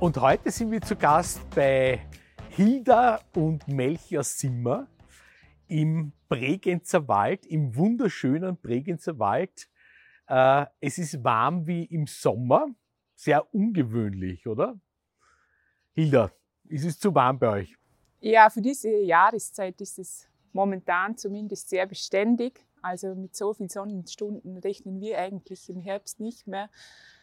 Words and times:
Und 0.00 0.16
heute 0.18 0.50
sind 0.50 0.70
wir 0.70 0.80
zu 0.80 0.96
Gast 0.96 1.42
bei 1.54 2.00
Hilda 2.48 3.20
und 3.34 3.68
Melchior 3.68 4.24
Simmer 4.24 4.88
im 5.68 6.12
Bregenzer 6.26 7.06
Wald, 7.06 7.44
im 7.44 7.76
wunderschönen 7.76 8.56
Bregenzer 8.56 9.18
Wald. 9.18 9.68
Äh, 10.26 10.64
es 10.80 10.96
ist 10.96 11.22
warm 11.22 11.66
wie 11.66 11.84
im 11.84 12.06
Sommer, 12.06 12.68
sehr 13.14 13.54
ungewöhnlich, 13.54 14.46
oder? 14.46 14.80
Hilda, 15.92 16.30
ist 16.64 16.86
es 16.86 16.98
zu 16.98 17.14
warm 17.14 17.38
bei 17.38 17.48
euch? 17.48 17.76
Ja, 18.20 18.48
für 18.48 18.62
diese 18.62 18.88
Jahreszeit 18.88 19.78
ist 19.82 19.98
es 19.98 20.26
momentan 20.54 21.18
zumindest 21.18 21.68
sehr 21.68 21.84
beständig. 21.84 22.64
Also 22.80 23.14
mit 23.14 23.36
so 23.36 23.52
vielen 23.52 23.68
Sonnenstunden 23.68 24.56
rechnen 24.56 24.98
wir 24.98 25.18
eigentlich 25.18 25.68
im 25.68 25.82
Herbst 25.82 26.20
nicht 26.20 26.46
mehr. 26.46 26.70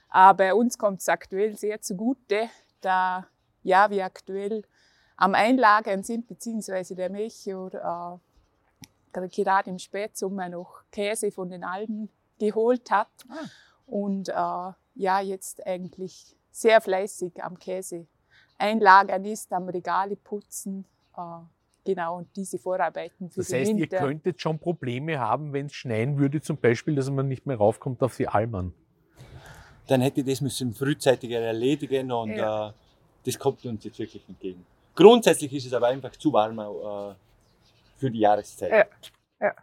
Aber 0.10 0.56
uns 0.56 0.78
kommt 0.78 1.02
es 1.02 1.10
aktuell 1.10 1.58
sehr 1.58 1.82
zugute, 1.82 2.50
da 2.82 3.28
ja, 3.64 3.90
wir 3.90 4.06
aktuell 4.06 4.64
am 5.18 5.34
Einlagern 5.34 6.04
sind, 6.04 6.28
beziehungsweise 6.28 6.96
der 6.96 7.10
Melchior 7.10 7.74
äh, 9.14 9.28
gerade 9.30 9.70
im 9.70 9.80
Spätsommer 9.80 10.48
noch 10.48 10.84
Käse 10.92 11.32
von 11.32 11.50
den 11.50 11.64
Alpen 11.64 12.10
geholt 12.40 12.92
hat 12.92 13.10
ah. 13.30 13.46
und 13.88 14.30
äh, 14.30 14.74
ja, 14.96 15.20
jetzt 15.22 15.66
eigentlich 15.66 16.36
sehr 16.52 16.82
fleißig 16.82 17.44
am 17.44 17.58
Käse 17.58 18.08
einlagern 18.58 19.26
ist, 19.26 19.52
am 19.54 19.70
Regale 19.70 20.16
putzen. 20.16 20.86
Äh, 21.16 21.22
genau, 21.84 22.18
und 22.18 22.36
diese 22.36 22.60
Vorarbeiten 22.60 23.30
für 23.30 23.42
das 23.42 23.52
heißt, 23.52 23.72
den 23.72 23.78
Winter. 23.80 23.98
ihr 23.98 24.02
könntet 24.02 24.42
schon 24.42 24.60
Probleme 24.60 25.20
haben, 25.20 25.52
wenn 25.52 25.66
es 25.66 25.74
schneien 25.74 26.18
würde, 26.18 26.42
zum 26.42 26.58
Beispiel, 26.58 26.96
dass 26.96 27.10
man 27.10 27.28
nicht 27.28 27.46
mehr 27.46 27.58
raufkommt 27.58 28.02
auf 28.04 28.16
die 28.16 28.28
Almen 28.28 28.74
dann 29.88 30.02
hätte 30.02 30.22
ich 30.22 30.26
das 30.26 30.42
müssen 30.42 30.74
frühzeitiger 30.74 31.40
erledigen 31.40 32.12
und 32.12 32.36
ja. 32.36 32.70
äh, 32.70 32.72
das 33.26 33.38
kommt 33.40 33.66
uns 33.66 33.84
jetzt 33.84 34.00
wirklich 34.00 34.24
entgegen. 34.28 34.66
Grundsätzlich 34.96 35.54
ist 35.54 35.68
es 35.68 35.74
aber 35.74 35.88
einfach 35.88 36.16
zu 36.16 36.32
warm 36.34 36.60
äh, 36.60 37.16
für 37.98 38.12
die 38.12 38.20
Jahreszeit. 38.20 38.72
Ja. 38.72 39.48
ja. 39.48 39.54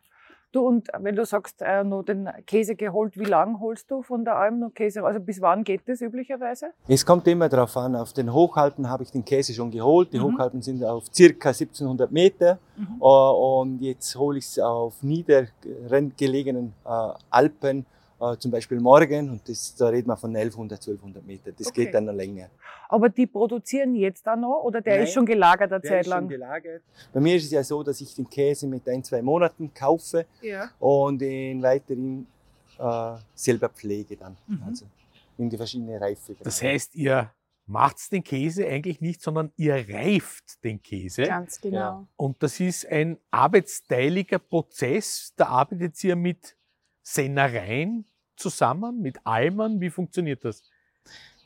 Du, 0.55 0.61
und 0.61 0.87
wenn 1.01 1.17
du 1.17 1.25
sagst, 1.25 1.63
äh, 1.63 1.83
noch 1.83 2.05
den 2.05 2.29
Käse 2.47 2.77
geholt, 2.77 3.19
wie 3.19 3.25
lange 3.25 3.59
holst 3.59 3.91
du 3.91 4.03
von 4.03 4.25
der 4.25 4.37
Alm 4.37 4.61
noch 4.61 4.71
Käse? 4.73 5.03
Also 5.03 5.19
bis 5.19 5.41
wann 5.41 5.65
geht 5.65 5.81
das 5.87 6.01
üblicherweise? 6.01 6.67
Es 6.87 7.05
kommt 7.05 7.27
immer 7.27 7.49
darauf 7.49 7.77
an. 7.77 7.97
Auf 7.97 8.13
den 8.13 8.33
Hochhalten 8.33 8.89
habe 8.89 9.03
ich 9.03 9.11
den 9.11 9.25
Käse 9.25 9.53
schon 9.53 9.73
geholt. 9.73 10.13
Die 10.13 10.21
mhm. 10.21 10.35
Hochhalten 10.35 10.63
sind 10.63 10.85
auf 10.85 11.07
circa 11.13 11.49
1700 11.49 12.13
Meter. 12.13 12.61
Mhm. 12.77 13.03
Uh, 13.03 13.61
und 13.61 13.81
jetzt 13.81 14.15
hole 14.15 14.39
ich 14.39 14.45
es 14.45 14.61
auf 14.61 15.03
niedergelegenen 15.03 16.73
uh, 16.85 17.15
Alpen 17.31 17.85
äh, 18.33 18.39
zum 18.39 18.51
Beispiel 18.51 18.81
morgen 18.81 19.31
und 19.31 19.49
das, 19.49 19.75
da 19.75 19.89
reden 19.89 20.09
wir 20.09 20.17
von 20.17 20.35
1100, 20.35 20.81
1200 20.81 21.27
Meter. 21.27 21.53
Das 21.53 21.69
okay. 21.69 21.85
geht 21.85 21.95
dann 21.95 22.07
noch 22.07 22.13
länger. 22.13 22.49
Aber 22.89 23.09
die 23.09 23.27
produzieren 23.27 23.95
jetzt 23.95 24.27
auch 24.29 24.37
noch 24.37 24.63
oder 24.63 24.81
der 24.81 24.97
Nein, 24.97 25.05
ist 25.05 25.13
schon 25.13 25.27
gelagert 25.27 25.73
eine 25.73 25.81
der 25.81 25.91
Zeit 25.91 26.01
ist 26.03 26.07
lang? 26.07 26.23
Schon 26.23 26.29
gelagert. 26.29 26.83
Bei 27.13 27.21
mir 27.21 27.37
ist 27.37 27.45
es 27.45 27.51
ja 27.51 27.65
so, 27.65 27.83
dass 27.83 28.01
ich 28.01 28.15
den 28.15 28.29
Käse 28.29 28.67
mit 28.67 28.89
ein, 28.89 29.03
zwei 29.03 29.23
Monaten 29.23 29.73
kaufe 29.75 30.27
ja. 30.43 30.71
und 30.79 31.19
den 31.19 31.63
weiterhin 31.63 32.27
äh, 32.79 33.17
selber 33.35 33.69
pflege 33.69 34.17
dann. 34.17 34.37
Mhm. 34.47 34.63
Also 34.67 34.87
in 35.39 35.51
die 35.51 35.57
verschiedenen 35.57 36.01
Reife. 36.01 36.37
Das 36.43 36.63
heißt, 36.63 36.95
ihr 36.95 37.31
macht 37.67 38.13
den 38.13 38.23
Käse 38.23 38.67
eigentlich 38.67 39.01
nicht, 39.01 39.23
sondern 39.23 39.53
ihr 39.57 39.75
reift 39.89 40.63
den 40.63 40.83
Käse. 40.83 41.23
Ganz 41.25 41.61
genau. 41.61 42.07
Und 42.17 42.43
das 42.43 42.61
ist 42.61 42.87
ein 42.87 43.19
arbeitsteiliger 43.31 44.39
Prozess. 44.39 45.33
Da 45.37 45.47
arbeitet 45.47 46.03
ihr 46.05 46.17
mit 46.17 46.57
Sennereien 47.03 48.07
zusammen, 48.37 49.01
mit 49.01 49.19
Almern? 49.25 49.81
Wie 49.81 49.91
funktioniert 49.91 50.45
das? 50.45 50.63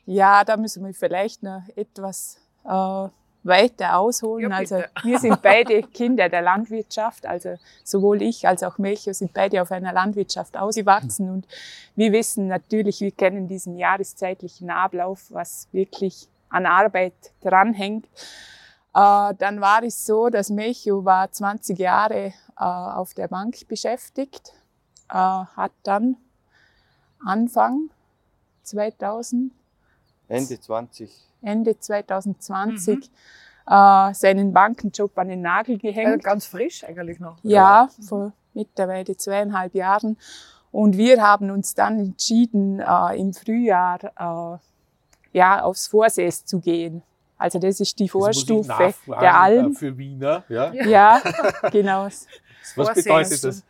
Ja, 0.05 0.43
da 0.43 0.57
müssen 0.57 0.83
wir 0.85 0.93
vielleicht 0.93 1.43
noch 1.43 1.61
etwas 1.75 2.37
äh, 2.65 3.09
weiter 3.43 3.97
ausholen. 3.97 4.51
Ja, 4.51 4.57
also 4.57 4.81
wir 5.03 5.19
sind 5.19 5.41
beide 5.41 5.83
Kinder 5.93 6.29
der 6.29 6.41
Landwirtschaft, 6.41 7.25
also 7.25 7.55
sowohl 7.83 8.21
ich 8.21 8.47
als 8.47 8.63
auch 8.63 8.77
Melchior 8.77 9.13
sind 9.13 9.33
beide 9.33 9.61
auf 9.61 9.71
einer 9.71 9.93
Landwirtschaft 9.93 10.57
ausgewachsen 10.57 11.29
und 11.29 11.47
wir 11.95 12.11
wissen 12.11 12.47
natürlich, 12.47 13.01
wir 13.01 13.11
kennen 13.11 13.47
diesen 13.47 13.77
jahreszeitlichen 13.77 14.69
Ablauf, 14.69 15.27
was 15.29 15.67
wirklich 15.71 16.27
an 16.49 16.65
Arbeit 16.65 17.13
dranhängt. 17.41 18.05
Äh, 18.93 19.33
dann 19.37 19.61
war 19.61 19.83
es 19.83 20.05
so, 20.05 20.29
dass 20.29 20.49
Melchior 20.49 21.05
war 21.05 21.31
20 21.31 21.77
Jahre 21.77 22.33
äh, 22.57 22.63
auf 22.63 23.13
der 23.13 23.27
Bank 23.27 23.67
beschäftigt, 23.67 24.53
äh, 25.09 25.13
hat 25.13 25.71
dann 25.83 26.17
Anfang 27.25 27.89
2000. 28.63 29.51
Ende 30.27 30.59
20. 30.59 31.11
Ende 31.41 31.79
2020 31.79 32.97
mhm. 32.97 33.01
äh, 33.67 34.13
seinen 34.13 34.53
Bankenjob 34.53 35.17
an 35.17 35.29
den 35.29 35.41
Nagel 35.41 35.77
gehängt. 35.77 36.07
Also 36.07 36.19
ganz 36.19 36.45
frisch 36.45 36.83
eigentlich 36.83 37.19
noch. 37.19 37.37
Ja, 37.43 37.89
ja. 37.89 37.89
vor 38.05 38.33
mittlerweile 38.53 39.15
zweieinhalb 39.15 39.73
Jahren. 39.73 40.17
Und 40.71 40.97
wir 40.97 41.21
haben 41.21 41.49
uns 41.49 41.73
dann 41.73 41.99
entschieden, 41.99 42.79
äh, 42.79 43.19
im 43.19 43.33
Frühjahr 43.33 43.99
äh, 44.03 45.37
ja, 45.37 45.63
aufs 45.63 45.87
Vorsäß 45.87 46.45
zu 46.45 46.59
gehen. 46.59 47.01
Also 47.37 47.57
das 47.57 47.79
ist 47.79 47.97
die 47.99 48.09
Vorstufe 48.09 48.93
der 49.07 49.39
Alm. 49.39 49.73
Für 49.73 49.97
Wiener, 49.97 50.43
ja? 50.49 50.73
Ja, 50.73 51.21
genau. 51.71 52.05
Was 52.05 52.93
bedeutet 52.93 53.43
das? 53.43 53.63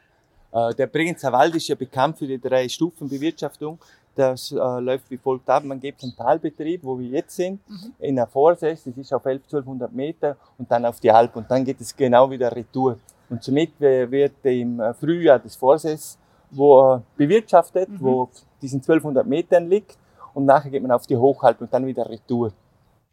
Äh, 0.52 0.74
der 0.76 0.88
Bregenzer 0.88 1.32
Wald 1.32 1.56
ist 1.56 1.68
ja 1.68 1.76
bekannt 1.76 2.18
für 2.18 2.28
die 2.28 2.40
drei 2.40 2.68
Stufen 2.68 3.08
Bewirtschaftung. 3.10 3.78
Das 4.16 4.52
äh, 4.52 4.56
läuft 4.56 5.10
wie 5.10 5.18
folgt 5.18 5.50
ab. 5.50 5.64
Man 5.64 5.80
gibt 5.80 6.04
einen 6.04 6.16
Talbetrieb, 6.16 6.84
wo 6.84 7.00
wir 7.00 7.08
jetzt 7.08 7.36
sind, 7.36 7.60
mhm. 7.70 7.94
in 8.00 8.16
der 8.16 8.28
Vorsess, 8.28 8.84
das 8.84 8.98
ist 8.98 9.14
auf 9.14 9.26
11, 9.26 9.44
1200 9.44 9.94
Meter 9.94 10.36
und 10.58 10.70
dann 10.70 10.86
auf 10.86 11.00
die 11.00 11.12
Alp 11.12 11.36
und 11.36 11.50
dann 11.50 11.64
geht 11.64 11.80
es 11.80 11.96
genau 11.96 12.30
wieder 12.30 12.54
retour. 12.54 12.98
Und 13.30 13.44
somit 13.44 13.80
wird 13.80 14.34
im 14.44 14.82
Frühjahr 15.00 15.40
das 15.40 15.56
Vorsess 15.56 16.18
wo 16.52 16.96
äh, 16.96 17.00
bewirtschaftet, 17.18 17.90
mhm. 17.90 18.02
wo 18.02 18.22
auf 18.24 18.30
diesen 18.62 18.82
1200 18.82 19.26
Metern 19.26 19.70
liegt 19.70 19.98
und 20.34 20.46
nachher 20.46 20.70
geht 20.70 20.82
man 20.82 20.92
auf 20.92 21.08
die 21.08 21.18
Hochalp 21.18 21.62
und 21.62 21.74
dann 21.74 21.86
wieder 21.86 22.10
retour. 22.10 22.52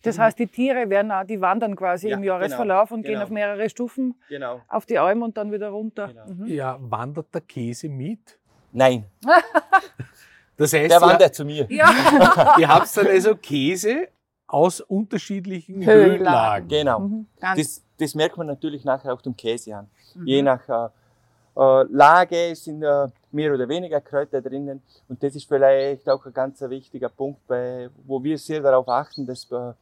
Das 0.02 0.18
heißt, 0.18 0.38
die 0.38 0.46
Tiere 0.46 0.88
werden 0.88 1.10
auch, 1.10 1.24
die 1.24 1.40
wandern 1.40 1.74
quasi 1.74 2.08
ja, 2.08 2.16
im 2.16 2.22
Jahresverlauf 2.22 2.90
genau, 2.90 2.98
und 2.98 3.02
genau. 3.02 3.18
gehen 3.18 3.22
auf 3.24 3.30
mehrere 3.30 3.68
Stufen 3.68 4.14
genau. 4.28 4.60
auf 4.68 4.86
die 4.86 4.98
Alm 4.98 5.22
und 5.22 5.36
dann 5.36 5.50
wieder 5.50 5.70
runter. 5.70 6.08
Genau. 6.08 6.26
Mhm. 6.26 6.46
Ja, 6.46 6.78
wandert 6.80 7.34
der 7.34 7.40
Käse 7.40 7.88
mit? 7.88 8.38
Nein. 8.72 9.04
das 10.56 10.72
heißt, 10.72 10.90
der 10.90 11.00
wandert 11.00 11.34
zu 11.34 11.44
mir. 11.44 11.66
Ja. 11.70 12.56
ihr 12.58 12.68
habt 12.68 12.96
dann 12.96 13.06
also 13.06 13.34
Käse 13.34 14.08
aus 14.46 14.80
unterschiedlichen 14.80 15.84
Höhenlagen. 15.84 16.68
Genau. 16.68 17.00
Mhm. 17.00 17.26
Das, 17.40 17.82
das, 17.98 18.14
merkt 18.14 18.36
man 18.36 18.46
natürlich 18.46 18.84
nachher 18.84 19.12
auch 19.12 19.22
dem 19.22 19.36
Käse 19.36 19.76
an. 19.76 19.88
Mhm. 20.14 20.26
Je 20.26 20.42
nach 20.42 20.68
äh, 20.68 20.88
äh, 21.56 21.84
Lage 21.90 22.54
sind 22.54 22.82
äh, 22.82 23.08
mehr 23.32 23.54
oder 23.54 23.68
weniger 23.68 24.00
Kräuter 24.00 24.40
drinnen. 24.40 24.82
Und 25.08 25.22
das 25.22 25.34
ist 25.34 25.48
vielleicht 25.48 26.08
auch 26.08 26.24
ein 26.26 26.32
ganz 26.32 26.60
wichtiger 26.62 27.08
Punkt, 27.08 27.46
bei, 27.46 27.88
wo 28.04 28.22
wir 28.22 28.38
sehr 28.38 28.60
darauf 28.60 28.88
achten, 28.88 29.26
dass 29.26 29.50
äh, 29.50 29.72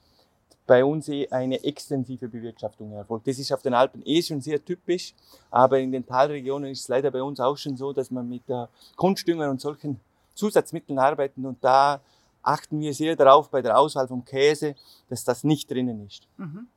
bei 0.67 0.85
uns 0.85 1.09
eh 1.09 1.29
eine 1.29 1.63
extensive 1.63 2.29
Bewirtschaftung 2.29 2.93
erfolgt. 2.93 3.27
Das 3.27 3.39
ist 3.39 3.53
auf 3.53 3.63
den 3.63 3.75
Alpen 3.75 4.03
eh 4.05 4.23
schon 4.23 4.41
sehr 4.41 4.65
typisch, 4.65 5.15
aber 5.51 5.79
in 5.79 5.93
den 5.93 6.07
Talregionen 6.07 6.71
ist 6.71 6.83
es 6.83 6.89
leider 6.89 7.11
bei 7.11 7.23
uns 7.23 7.41
auch 7.41 7.57
schon 7.57 7.77
so, 7.77 7.93
dass 7.93 8.11
man 8.11 8.29
mit 8.29 8.49
äh, 8.49 8.67
Kunstdüngern 8.97 9.51
und 9.51 9.61
solchen 9.61 10.01
Zusatzmitteln 10.35 10.99
arbeitet 10.99 11.45
und 11.45 11.63
da 11.63 12.01
achten 12.43 12.81
wir 12.81 12.93
sehr 12.95 13.17
darauf 13.17 13.49
bei 13.51 13.63
der 13.63 13.79
Auswahl 13.79 14.09
vom 14.09 14.25
Käse, 14.25 14.75
dass 15.09 15.25
das 15.25 15.45
nicht 15.45 15.71
drinnen 15.71 16.07
ist. 16.07 16.27
Mhm. 16.37 16.69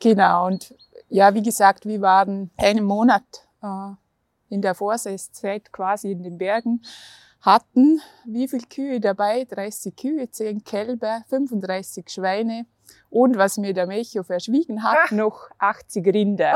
Genau, 0.00 0.46
und 0.46 0.74
ja, 1.08 1.34
wie 1.34 1.42
gesagt, 1.42 1.86
wir 1.86 2.00
waren 2.00 2.50
einen 2.56 2.84
Monat 2.84 3.24
äh, 3.62 3.90
in 4.48 4.62
der 4.62 4.74
Vorsaiszeit 4.74 5.72
quasi 5.72 6.12
in 6.12 6.22
den 6.22 6.38
Bergen, 6.38 6.82
hatten 7.40 8.00
wie 8.24 8.48
viele 8.48 8.66
Kühe 8.66 9.00
dabei? 9.00 9.44
30 9.44 9.96
Kühe, 9.96 10.30
10 10.30 10.64
Kälber, 10.64 11.22
35 11.28 12.08
Schweine 12.08 12.66
und 13.10 13.36
was 13.36 13.56
mir 13.56 13.72
der 13.72 13.86
Melchior 13.86 14.24
verschwiegen 14.24 14.82
hat, 14.82 15.12
noch 15.12 15.48
80 15.58 16.06
Rinder. 16.06 16.54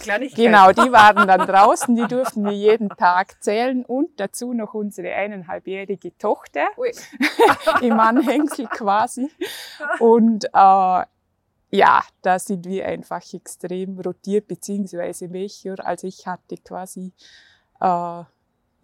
Kleinigkeit. 0.00 0.36
Genau, 0.36 0.72
die 0.72 0.92
waren 0.92 1.26
dann 1.26 1.46
draußen, 1.46 1.94
die 1.96 2.06
durften 2.06 2.44
wir 2.44 2.52
jeden 2.52 2.88
Tag 2.90 3.42
zählen 3.42 3.84
und 3.84 4.20
dazu 4.20 4.52
noch 4.52 4.74
unsere 4.74 5.12
eineinhalbjährige 5.12 6.16
Tochter 6.18 6.66
Ui. 6.76 6.92
im 7.80 7.98
Anhängsel 7.98 8.66
quasi. 8.66 9.30
Und 9.98 10.44
äh, 10.44 10.48
ja, 11.70 12.04
da 12.22 12.38
sind 12.38 12.66
wir 12.66 12.86
einfach 12.86 13.22
extrem 13.32 13.98
rotiert, 13.98 14.46
beziehungsweise 14.46 15.28
Melchior. 15.28 15.84
Also 15.84 16.06
ich 16.06 16.26
hatte 16.26 16.56
quasi 16.58 17.12
äh, 17.80 18.22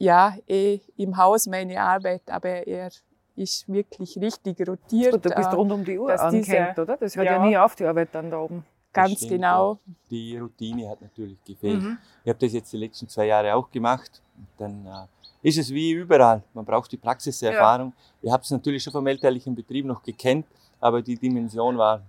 ja 0.01 0.35
eh 0.49 0.81
im 0.97 1.17
Haus 1.17 1.47
meine 1.47 1.81
Arbeit, 1.81 2.23
aber 2.29 2.67
er 2.67 2.91
ist 3.37 3.69
wirklich 3.69 4.17
richtig 4.19 4.59
rotiert. 4.67 5.13
Gut, 5.13 5.25
du 5.27 5.31
bist 5.31 5.53
äh, 5.53 5.55
rund 5.55 5.73
um 5.73 5.85
die 5.85 5.99
Uhr 5.99 6.17
diese- 6.31 6.75
oder? 6.77 6.97
Das 6.97 7.15
hört 7.17 7.27
ja. 7.27 7.33
ja. 7.35 7.47
nie 7.47 7.57
auf, 7.57 7.77
die 7.77 7.85
Arbeit 7.85 8.09
dann 8.13 8.31
da 8.31 8.41
oben. 8.41 8.65
Ganz 8.93 9.19
stimmt 9.19 9.31
genau. 9.33 9.79
Die 10.11 10.37
Routine 10.37 10.89
hat 10.91 11.01
natürlich 11.01 11.39
gefehlt. 11.45 11.81
Mhm. 11.81 11.99
Ich 12.25 12.29
habe 12.29 12.39
das 12.41 12.53
jetzt 12.53 12.73
die 12.73 12.77
letzten 12.77 13.09
zwei 13.09 13.27
Jahre 13.27 13.55
auch 13.55 13.71
gemacht. 13.71 14.21
Und 14.37 14.49
dann 14.59 14.87
äh, 14.87 15.49
ist 15.49 15.59
es 15.59 15.71
wie 15.71 15.93
überall. 15.93 16.43
Man 16.55 16.65
braucht 16.65 16.91
die 16.91 16.97
Praxiserfahrung. 16.97 17.93
Ich 18.21 18.33
habe 18.33 18.43
es 18.43 18.51
natürlich 18.51 18.83
schon 18.83 18.93
vom 18.93 19.07
elterlichen 19.07 19.55
Betrieb 19.55 19.87
noch 19.87 20.03
gekannt, 20.03 20.47
aber 20.81 21.03
die 21.03 21.17
Dimension 21.17 21.79
war 21.79 22.03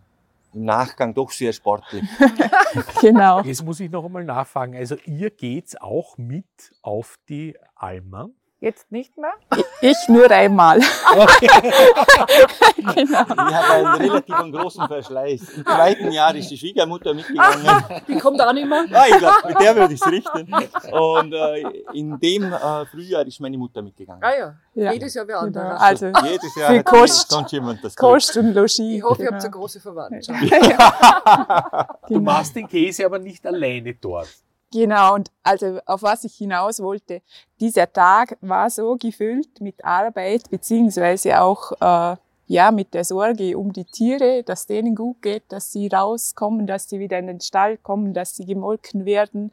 im 0.54 0.66
Nachgang 0.66 1.14
doch 1.14 1.30
sehr 1.30 1.54
sportlich. 1.54 2.04
Genau. 3.02 3.42
Jetzt 3.42 3.64
muss 3.64 3.80
ich 3.80 3.92
noch 3.92 4.06
einmal 4.06 4.24
nachfragen. 4.24 4.76
Also 4.76 4.96
ihr 5.06 5.30
geht's 5.30 5.76
auch 5.80 6.18
mit 6.18 6.46
auf 6.82 7.18
die 7.28 7.56
Alma? 7.82 8.30
Jetzt 8.60 8.92
nicht 8.92 9.18
mehr? 9.18 9.34
Ich 9.82 9.98
nur 10.08 10.30
einmal. 10.30 10.80
genau. 12.78 12.96
Ich 12.96 13.16
habe 13.16 13.74
einen 13.74 13.88
relativ 13.88 14.36
großen 14.52 14.88
Verschleiß. 14.88 15.50
Im 15.58 15.66
zweiten 15.66 16.12
Jahr 16.12 16.36
ist 16.36 16.52
die 16.52 16.58
Schwiegermutter 16.60 17.16
mitgegangen. 17.16 17.66
Die 18.08 18.20
kommt 18.20 18.40
auch 18.40 18.54
nicht 18.54 18.68
mehr. 18.68 18.86
Ah, 18.94 19.06
ich 19.10 19.18
glaube, 19.18 19.48
mit 19.48 19.60
der 19.60 19.76
würde 19.76 19.94
ich 19.96 20.00
es 20.00 20.12
richten. 20.12 20.54
Und 20.94 21.34
äh, 21.34 21.62
in 21.94 22.20
dem 22.20 22.54
äh, 22.54 22.86
Frühjahr 22.86 23.26
ist 23.26 23.40
meine 23.40 23.58
Mutter 23.58 23.82
mitgegangen. 23.82 24.24
Ah 24.24 24.32
ja, 24.38 24.54
Ja. 24.76 24.92
jedes 24.92 25.16
Jahr 25.16 25.28
wer 25.28 25.40
Genau. 25.40 25.60
anderer. 25.60 25.82
Also 25.82 26.06
Jedes 26.24 26.56
Jahr 26.56 26.70
für 26.72 26.84
Kost- 26.84 27.32
sonst 27.32 27.52
jemand 27.54 27.84
das. 27.84 27.96
Kost 27.96 28.38
und 28.38 28.54
Logis. 28.54 28.78
Ich 28.78 29.02
hoffe, 29.04 29.24
ihr 29.24 29.30
habt 29.32 29.42
genau. 29.42 29.44
eine 29.44 29.50
große 29.50 29.80
Verwandtschaft. 29.80 30.40
Du 32.10 32.20
machst 32.22 32.56
den 32.56 32.68
Käse 32.68 33.06
aber 33.08 33.18
nicht 33.18 33.44
alleine 33.48 33.96
dort. 33.96 34.30
Genau, 34.74 35.16
und 35.16 35.30
also 35.44 35.80
auf 35.86 36.02
was 36.02 36.24
ich 36.24 36.36
hinaus 36.36 36.80
wollte, 36.82 37.22
dieser 37.60 37.92
Tag 37.92 38.38
war 38.40 38.70
so 38.70 38.96
gefüllt 38.96 39.60
mit 39.60 39.84
Arbeit, 39.84 40.50
beziehungsweise 40.50 41.42
auch 41.42 41.74
äh, 41.82 42.16
ja, 42.48 42.72
mit 42.72 42.94
der 42.94 43.04
Sorge 43.04 43.58
um 43.58 43.74
die 43.74 43.86
Tiere, 43.86 44.44
dass 44.44 44.68
denen 44.68 44.96
gut 44.96 45.22
geht, 45.22 45.44
dass 45.50 45.72
sie 45.72 45.88
rauskommen, 45.88 46.68
dass 46.68 46.90
sie 46.90 47.00
wieder 47.00 47.20
in 47.20 47.28
den 47.28 47.42
Stall 47.42 47.78
kommen, 47.78 48.14
dass 48.14 48.36
sie 48.36 48.46
gemolken 48.46 49.06
werden. 49.06 49.52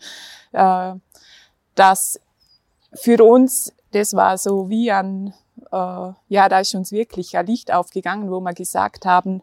Äh, 0.53 0.95
dass 1.75 2.21
für 2.93 3.23
uns, 3.23 3.73
das 3.93 4.15
war 4.15 4.39
so 4.39 4.69
wie 4.69 4.91
ein, 4.91 5.35
äh, 5.71 6.13
ja, 6.29 6.49
da 6.49 6.61
ist 6.61 6.75
uns 6.75 6.93
wirklich 6.93 7.37
ein 7.37 7.47
Licht 7.47 7.73
aufgegangen, 7.73 8.31
wo 8.31 8.41
wir 8.41 8.53
gesagt 8.53 9.05
haben, 9.05 9.43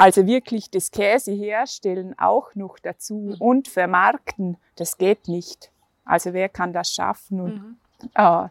also 0.00 0.26
wirklich 0.26 0.70
das 0.70 0.90
Käse 0.90 1.32
herstellen 1.32 2.18
auch 2.18 2.54
noch 2.54 2.78
dazu 2.78 3.36
und 3.38 3.68
vermarkten, 3.68 4.56
das 4.76 4.96
geht 4.96 5.28
nicht. 5.28 5.70
Also 6.06 6.32
wer 6.32 6.48
kann 6.48 6.72
das 6.72 6.90
schaffen? 6.90 7.40
Und 7.40 7.54
Mhm. 7.56 7.76
äh, 8.14 8.48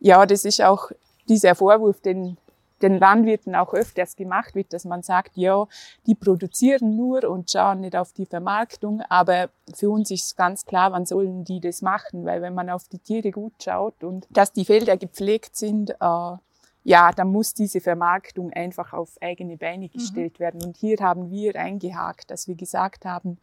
ja, 0.00 0.24
das 0.26 0.46
ist 0.46 0.62
auch 0.62 0.90
dieser 1.28 1.54
Vorwurf, 1.54 2.00
den 2.00 2.38
den 2.80 2.98
Landwirten 2.98 3.56
auch 3.56 3.74
öfters 3.74 4.14
gemacht 4.14 4.54
wird, 4.54 4.72
dass 4.72 4.84
man 4.84 5.02
sagt, 5.02 5.36
ja, 5.36 5.66
die 6.06 6.14
produzieren 6.14 6.94
nur 6.96 7.28
und 7.28 7.50
schauen 7.50 7.80
nicht 7.80 7.96
auf 7.96 8.12
die 8.12 8.24
Vermarktung. 8.24 9.02
Aber 9.08 9.48
für 9.74 9.90
uns 9.90 10.12
ist 10.12 10.36
ganz 10.36 10.64
klar, 10.64 10.92
wann 10.92 11.04
sollen 11.04 11.44
die 11.44 11.60
das 11.60 11.82
machen? 11.82 12.24
Weil 12.24 12.40
wenn 12.40 12.54
man 12.54 12.70
auf 12.70 12.86
die 12.88 13.00
Tiere 13.00 13.32
gut 13.32 13.54
schaut 13.62 14.04
und 14.04 14.28
dass 14.30 14.52
die 14.52 14.64
Felder 14.64 14.96
gepflegt 14.96 15.56
sind, 15.56 15.90
äh, 15.90 16.36
ja, 16.84 17.12
dann 17.12 17.28
muss 17.30 17.54
diese 17.54 17.80
Vermarktung 17.80 18.52
einfach 18.52 18.92
auf 18.92 19.20
eigene 19.20 19.56
Beine 19.56 19.88
gestellt 19.88 20.40
werden. 20.40 20.62
Und 20.62 20.76
hier 20.76 20.96
haben 21.00 21.30
wir 21.30 21.56
eingehakt, 21.56 22.30
dass 22.30 22.48
wir 22.48 22.54
gesagt 22.54 23.04
haben, 23.04 23.38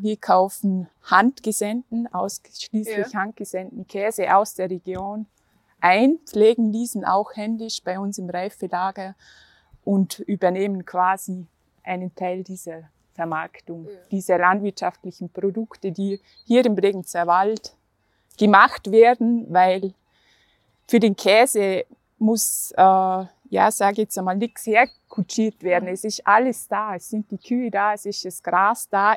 wir 0.00 0.16
kaufen 0.16 0.88
handgesenden, 1.02 2.12
ausschließlich 2.12 3.14
handgesenden 3.14 3.86
Käse 3.86 4.34
aus 4.34 4.54
der 4.54 4.70
Region 4.70 5.26
ein, 5.80 6.18
pflegen 6.26 6.72
diesen 6.72 7.04
auch 7.04 7.36
händisch 7.36 7.82
bei 7.84 7.98
uns 7.98 8.18
im 8.18 8.30
Reifelager 8.30 9.14
und 9.84 10.18
übernehmen 10.20 10.84
quasi 10.84 11.46
einen 11.84 12.14
Teil 12.14 12.42
dieser 12.42 12.88
Vermarktung, 13.14 13.86
Ja. 13.86 13.90
dieser 14.10 14.38
landwirtschaftlichen 14.38 15.30
Produkte, 15.30 15.92
die 15.92 16.20
hier 16.44 16.64
im 16.64 16.74
Bregenzer 16.74 17.26
Wald 17.26 17.74
gemacht 18.38 18.90
werden, 18.90 19.46
weil 19.52 19.92
für 20.86 21.00
den 21.00 21.16
Käse 21.16 21.84
muss, 22.18 22.72
äh, 22.76 22.82
ja, 23.50 23.70
sage 23.70 23.92
ich 23.92 23.98
jetzt 23.98 24.18
einmal, 24.18 24.36
nichts 24.36 24.66
herkutschiert 24.66 25.62
werden. 25.62 25.88
Es 25.88 26.04
ist 26.04 26.26
alles 26.26 26.68
da. 26.68 26.94
Es 26.94 27.08
sind 27.08 27.30
die 27.30 27.38
Kühe 27.38 27.70
da, 27.70 27.94
es 27.94 28.06
ist 28.06 28.24
das 28.24 28.42
Gras 28.42 28.88
da. 28.88 29.16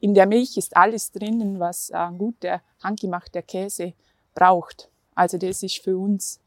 In 0.00 0.14
der 0.14 0.26
Milch 0.26 0.56
ist 0.56 0.76
alles 0.76 1.12
drinnen, 1.12 1.60
was 1.60 1.90
ein 1.90 2.18
guter, 2.18 2.60
handgemachter 2.82 3.42
Käse 3.42 3.94
braucht. 4.34 4.88
Also 5.14 5.38
das 5.38 5.62
ist 5.62 5.78
für 5.78 5.96
uns 5.96 6.40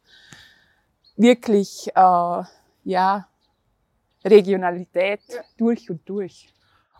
wirklich, 1.16 1.88
äh, 1.96 2.44
ja, 2.84 3.28
Regionalität 4.24 5.22
durch 5.58 5.90
und 5.90 6.08
durch. 6.10 6.50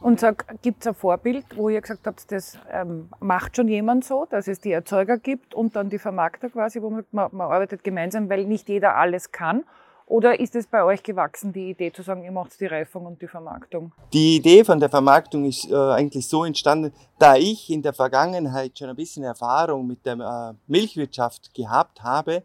Und 0.06 0.20
sag, 0.20 0.62
gibt 0.62 0.82
es 0.82 0.88
ein 0.88 0.94
Vorbild, 0.94 1.46
wo 1.56 1.68
ihr 1.68 1.82
gesagt 1.82 2.06
habt, 2.06 2.32
das 2.32 2.60
ähm, 2.72 3.10
macht 3.20 3.56
schon 3.56 3.68
jemand 3.68 4.06
so, 4.06 4.28
dass 4.30 4.48
es 4.48 4.60
die 4.60 4.72
Erzeuger 4.72 5.18
gibt 5.18 5.56
und 5.56 5.76
dann 5.76 5.90
die 5.90 5.98
Vermarkter 5.98 6.48
quasi, 6.52 6.80
wo 6.80 6.92
man, 6.92 7.06
man 7.12 7.42
arbeitet 7.42 7.84
gemeinsam, 7.84 8.30
weil 8.30 8.46
nicht 8.46 8.70
jeder 8.70 8.98
alles 8.98 9.32
kann? 9.32 9.64
Oder 10.06 10.40
ist 10.40 10.56
es 10.56 10.68
bei 10.68 10.84
euch 10.84 11.02
gewachsen, 11.02 11.54
die 11.54 11.72
Idee 11.72 11.92
zu 11.92 12.04
sagen, 12.04 12.24
ihr 12.24 12.32
macht 12.32 12.62
die 12.62 12.68
Reifung 12.68 13.08
und 13.08 13.20
die 13.20 13.28
Vermarktung? 13.28 13.94
Die 14.14 14.36
Idee 14.36 14.64
von 14.64 14.80
der 14.80 14.90
Vermarktung 14.90 15.44
ist 15.46 15.72
äh, 15.72 15.76
eigentlich 15.76 16.28
so 16.28 16.46
entstanden, 16.46 16.94
da 17.18 17.36
ich 17.36 17.72
in 17.72 17.82
der 17.82 17.94
Vergangenheit 17.94 18.78
schon 18.78 18.90
ein 18.90 18.96
bisschen 18.96 19.24
Erfahrung 19.24 19.88
mit 19.88 20.06
der 20.06 20.20
äh, 20.20 20.54
Milchwirtschaft 20.68 21.52
gehabt 21.56 22.04
habe, 22.04 22.44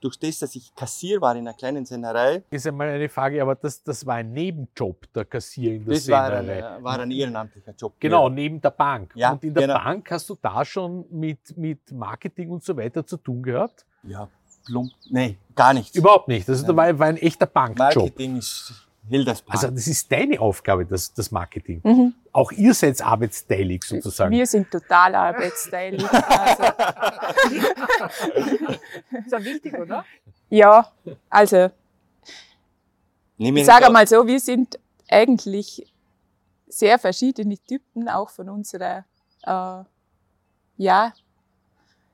durch 0.00 0.18
das, 0.18 0.38
dass 0.38 0.54
ich 0.54 0.74
Kassier 0.74 1.20
war 1.20 1.32
in 1.36 1.46
einer 1.46 1.54
kleinen 1.54 1.84
Sennerei. 1.84 2.42
Ist 2.50 2.66
einmal 2.66 2.88
eine 2.88 3.08
Frage, 3.08 3.40
aber 3.42 3.54
das, 3.54 3.82
das 3.82 4.04
war 4.06 4.16
ein 4.16 4.32
Nebenjob, 4.32 5.12
der 5.12 5.24
Kassier 5.24 5.74
in 5.74 5.84
der 5.84 5.94
Das 5.94 6.08
war 6.08 6.24
ein, 6.32 6.46
Sennerei. 6.46 6.78
äh, 6.78 6.82
war 6.82 6.98
ein 7.00 7.10
ehrenamtlicher 7.10 7.74
Job. 7.78 7.94
Genau, 8.00 8.28
Ja. 8.28 8.34
neben 8.34 8.60
der 8.60 8.70
Bank. 8.70 9.12
Ja, 9.14 9.32
und 9.32 9.44
in 9.44 9.54
der 9.54 9.66
genau. 9.66 9.78
Bank 9.78 10.10
hast 10.10 10.28
du 10.30 10.36
da 10.40 10.64
schon 10.64 11.04
mit, 11.10 11.56
mit 11.56 11.92
Marketing 11.92 12.50
und 12.50 12.64
so 12.64 12.76
weiter 12.76 13.04
zu 13.06 13.16
tun 13.16 13.42
gehabt? 13.42 13.84
Ja, 14.02 14.28
plump. 14.66 14.90
Nee, 15.10 15.36
gar 15.54 15.74
nichts. 15.74 15.94
Überhaupt 15.94 16.28
nicht. 16.28 16.48
Also 16.48 16.66
da 16.66 16.74
war, 16.76 16.98
war 16.98 17.06
ein 17.06 17.16
echter 17.16 17.46
Bankjob. 17.46 17.78
Marketing 17.96 18.36
ist 18.38 18.86
Hilders 19.08 19.42
Also 19.48 19.70
das 19.70 19.86
ist 19.86 20.10
deine 20.12 20.40
Aufgabe, 20.40 20.86
das, 20.86 21.12
das 21.12 21.30
Marketing. 21.30 21.80
Mhm. 21.82 22.14
Auch 22.32 22.52
ihr 22.52 22.74
seid 22.74 23.00
arbeitsteilig 23.02 23.82
sozusagen. 23.84 24.32
Wir 24.32 24.46
sind 24.46 24.70
total 24.70 25.14
arbeitsteilig. 25.14 26.04
Also, 26.12 26.62
Ist 29.24 29.32
ja 29.32 29.44
wichtig, 29.44 29.78
oder? 29.78 30.04
ja, 30.48 30.92
also 31.28 31.70
ich 33.38 33.64
sage 33.64 33.90
mal 33.90 34.06
so, 34.06 34.26
wir 34.26 34.38
sind 34.38 34.78
eigentlich 35.08 35.92
sehr 36.68 36.98
verschiedene 36.98 37.58
Typen, 37.58 38.08
auch 38.08 38.30
von 38.30 38.48
unserer 38.48 39.04
äh, 39.42 39.82
ja, 40.76 41.12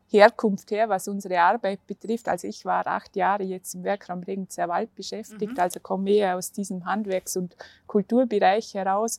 Herkunft 0.08 0.70
her, 0.70 0.88
was 0.88 1.08
unsere 1.08 1.40
Arbeit 1.40 1.84
betrifft. 1.86 2.28
Also 2.28 2.46
ich 2.46 2.64
war 2.64 2.86
acht 2.86 3.16
Jahre 3.16 3.42
jetzt 3.42 3.74
im 3.74 3.82
Werkraum 3.82 4.22
Regenzer 4.22 4.68
Wald 4.68 4.94
beschäftigt, 4.94 5.52
Mhm. 5.54 5.58
also 5.58 5.80
komme 5.80 6.10
eher 6.10 6.36
aus 6.36 6.52
diesem 6.52 6.84
Handwerks- 6.84 7.36
und 7.36 7.56
Kulturbereich 7.86 8.74
heraus. 8.74 9.18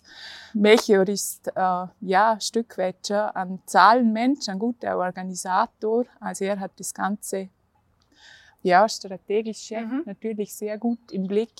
Melchior 0.54 1.08
ist 1.08 1.48
äh, 1.56 1.86
ja 2.02 2.38
Stück 2.40 2.78
weit 2.78 3.06
schon 3.06 3.18
ein 3.18 3.60
Zahlenmensch, 3.66 4.48
ein 4.48 4.60
guter 4.60 4.98
Organisator. 4.98 6.06
Also 6.20 6.46
er 6.46 6.60
hat 6.60 6.72
das 6.78 6.94
Ganze 6.94 7.50
ja, 8.64 8.88
strategische 8.90 9.78
Mhm. 9.80 10.04
natürlich 10.06 10.54
sehr 10.54 10.78
gut 10.78 11.12
im 11.12 11.28
Blick 11.28 11.54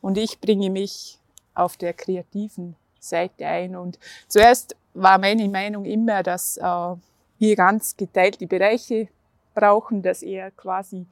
und 0.00 0.18
ich 0.18 0.40
bringe 0.40 0.70
mich 0.70 1.18
auf 1.54 1.76
der 1.76 1.92
kreativen 1.92 2.76
Seite 3.00 3.46
ein. 3.46 3.74
Und 3.74 3.98
zuerst 4.28 4.76
war 4.94 5.18
meine 5.18 5.48
Meinung 5.48 5.84
immer, 5.84 6.22
dass 6.22 6.56
äh, 6.58 6.94
wir 7.42 7.56
ganz 7.56 7.96
geteilte 7.96 8.46
Bereiche 8.46 9.08
brauchen, 9.54 10.00
dass 10.00 10.22
er 10.22 10.52
quasi 10.52 11.06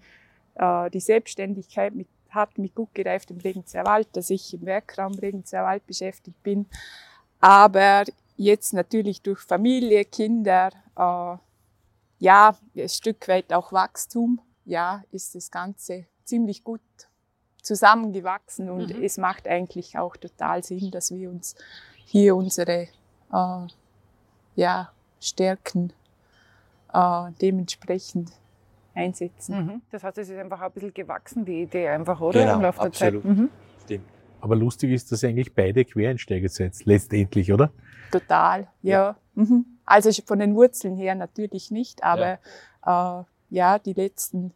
äh, 0.54 0.88
die 0.90 1.00
Selbstständigkeit 1.00 1.94
mit, 1.94 2.06
hat 2.30 2.56
mit 2.56 2.74
gut 2.74 2.94
gereiftem 2.94 3.38
Regenzer 3.38 3.84
Wald, 3.84 4.08
dass 4.12 4.30
ich 4.30 4.54
im 4.54 4.64
Werkraum 4.64 5.14
Regenzer 5.14 5.64
Wald 5.64 5.84
beschäftigt 5.86 6.40
bin. 6.42 6.66
Aber 7.40 8.04
jetzt 8.36 8.72
natürlich 8.72 9.22
durch 9.22 9.40
Familie, 9.40 10.04
Kinder, 10.04 10.70
äh, 10.96 11.36
ja, 12.20 12.56
ein 12.76 12.88
Stück 12.88 13.26
weit 13.28 13.52
auch 13.52 13.72
Wachstum 13.72 14.40
ja, 14.64 15.02
ist 15.10 15.34
das 15.34 15.50
Ganze 15.50 16.06
ziemlich 16.24 16.62
gut 16.62 16.80
zusammengewachsen 17.60 18.70
und 18.70 18.96
Mhm. 18.96 19.02
es 19.02 19.18
macht 19.18 19.48
eigentlich 19.48 19.98
auch 19.98 20.16
total 20.16 20.62
Sinn, 20.62 20.90
dass 20.92 21.10
wir 21.10 21.28
uns 21.28 21.56
hier 22.04 22.36
unsere 22.36 22.88
äh, 23.32 23.66
ja, 24.54 24.92
Stärken 25.20 25.92
äh, 26.92 27.32
dementsprechend 27.40 28.32
einsetzen. 28.94 29.64
Mhm. 29.66 29.82
Das 29.90 30.02
heißt, 30.02 30.18
es 30.18 30.28
ist 30.30 30.38
einfach 30.38 30.60
ein 30.60 30.72
bisschen 30.72 30.92
gewachsen, 30.94 31.44
die 31.44 31.62
Idee 31.62 31.88
einfach, 31.88 32.20
oder? 32.20 32.40
Genau, 32.40 32.54
Im 32.56 32.62
Laufe 32.62 32.78
der 32.78 32.86
absolut. 32.86 33.22
Zeit. 33.22 33.30
Mhm. 33.30 33.48
Stimmt. 33.84 34.04
Aber 34.40 34.56
lustig 34.56 34.90
ist, 34.92 35.12
dass 35.12 35.22
ihr 35.22 35.28
eigentlich 35.28 35.54
beide 35.54 35.84
Quereinsteiger 35.84 36.48
seid, 36.48 36.74
letztendlich, 36.84 37.52
oder? 37.52 37.70
Total, 38.10 38.66
ja. 38.82 39.16
Mhm. 39.34 39.64
Also 39.84 40.10
von 40.24 40.38
den 40.38 40.54
Wurzeln 40.54 40.96
her 40.96 41.14
natürlich 41.14 41.70
nicht, 41.70 42.02
aber 42.02 42.38
ja, 42.86 43.20
äh, 43.20 43.24
ja 43.50 43.78
die 43.78 43.92
letzten 43.92 44.52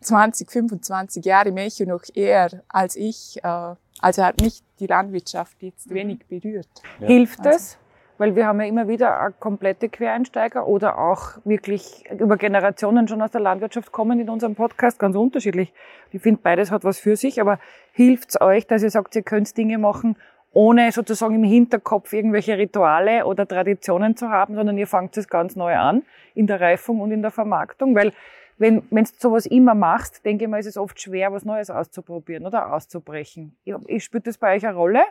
20, 0.00 0.50
25 0.50 1.24
Jahre 1.24 1.52
Melchior 1.52 1.88
noch 1.88 2.02
eher 2.14 2.62
als 2.68 2.96
ich. 2.96 3.38
Äh, 3.42 3.74
also 4.00 4.22
hat 4.24 4.40
mich 4.40 4.62
die 4.80 4.86
Landwirtschaft 4.86 5.62
jetzt 5.62 5.90
Mhm. 5.90 5.94
wenig 5.94 6.26
berührt. 6.26 6.68
Ja. 7.00 7.06
Hilft 7.06 7.40
Also- 7.40 7.50
es? 7.50 7.78
Weil 8.16 8.36
wir 8.36 8.46
haben 8.46 8.60
ja 8.60 8.66
immer 8.66 8.86
wieder 8.86 9.32
komplette 9.40 9.88
Quereinsteiger 9.88 10.68
oder 10.68 10.98
auch 10.98 11.38
wirklich 11.44 12.04
über 12.16 12.36
Generationen 12.36 13.08
schon 13.08 13.20
aus 13.20 13.32
der 13.32 13.40
Landwirtschaft 13.40 13.90
kommen 13.90 14.20
in 14.20 14.30
unserem 14.30 14.54
Podcast, 14.54 14.98
ganz 15.00 15.16
unterschiedlich. 15.16 15.72
Ich 16.12 16.22
finde, 16.22 16.40
beides 16.42 16.70
hat 16.70 16.84
was 16.84 16.98
für 17.00 17.16
sich, 17.16 17.40
aber 17.40 17.58
hilft 17.92 18.30
es 18.30 18.40
euch, 18.40 18.66
dass 18.68 18.84
ihr 18.84 18.90
sagt, 18.90 19.16
ihr 19.16 19.22
könnt 19.22 19.56
Dinge 19.56 19.78
machen, 19.78 20.16
ohne 20.52 20.92
sozusagen 20.92 21.34
im 21.34 21.42
Hinterkopf 21.42 22.12
irgendwelche 22.12 22.56
Rituale 22.56 23.26
oder 23.26 23.46
Traditionen 23.48 24.16
zu 24.16 24.30
haben, 24.30 24.54
sondern 24.54 24.78
ihr 24.78 24.86
fangt 24.86 25.16
es 25.16 25.28
ganz 25.28 25.56
neu 25.56 25.74
an 25.74 26.02
in 26.34 26.46
der 26.46 26.60
Reifung 26.60 27.00
und 27.00 27.10
in 27.10 27.22
der 27.22 27.32
Vermarktung, 27.32 27.96
weil 27.96 28.12
wenn 28.56 28.84
wenn 28.90 29.04
du 29.04 29.10
sowas 29.18 29.46
immer 29.46 29.74
machst, 29.74 30.24
denke 30.24 30.44
ich 30.44 30.50
mal, 30.50 30.60
ist 30.60 30.66
es 30.66 30.76
oft 30.76 31.00
schwer, 31.00 31.32
was 31.32 31.44
Neues 31.44 31.70
auszuprobieren 31.70 32.46
oder 32.46 32.72
auszubrechen. 32.72 33.56
Ich, 33.64 33.74
ich 33.86 34.04
spürt 34.04 34.28
das 34.28 34.38
bei 34.38 34.54
euch 34.54 34.64
eine 34.64 34.76
Rolle? 34.76 35.02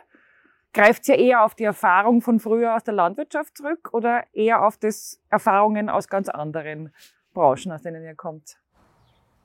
Greift 0.74 1.08
ihr 1.08 1.16
eher 1.18 1.44
auf 1.44 1.54
die 1.54 1.64
Erfahrung 1.64 2.20
von 2.20 2.40
früher 2.40 2.74
aus 2.74 2.82
der 2.84 2.94
Landwirtschaft 2.94 3.56
zurück 3.56 3.90
oder 3.92 4.24
eher 4.32 4.66
auf 4.66 4.76
das 4.76 5.20
Erfahrungen 5.30 5.88
aus 5.88 6.08
ganz 6.08 6.28
anderen 6.28 6.92
Branchen, 7.32 7.72
aus 7.72 7.82
denen 7.82 8.02
ihr 8.04 8.14
kommt? 8.16 8.56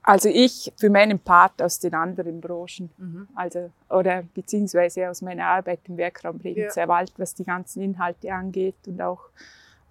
Also 0.01 0.27
ich 0.27 0.73
für 0.77 0.89
meinen 0.89 1.19
Part 1.19 1.61
aus 1.61 1.77
den 1.77 1.93
anderen 1.93 2.41
Branchen, 2.41 2.89
also 3.35 3.69
oder 3.89 4.23
beziehungsweise 4.33 5.07
aus 5.09 5.21
meiner 5.21 5.45
Arbeit 5.45 5.81
im 5.87 5.97
Werkraum 5.97 6.39
Bregenzer 6.39 6.87
Wald, 6.87 7.13
was 7.17 7.35
die 7.35 7.43
ganzen 7.43 7.83
Inhalte 7.83 8.33
angeht 8.33 8.75
und 8.87 8.99
auch 9.01 9.21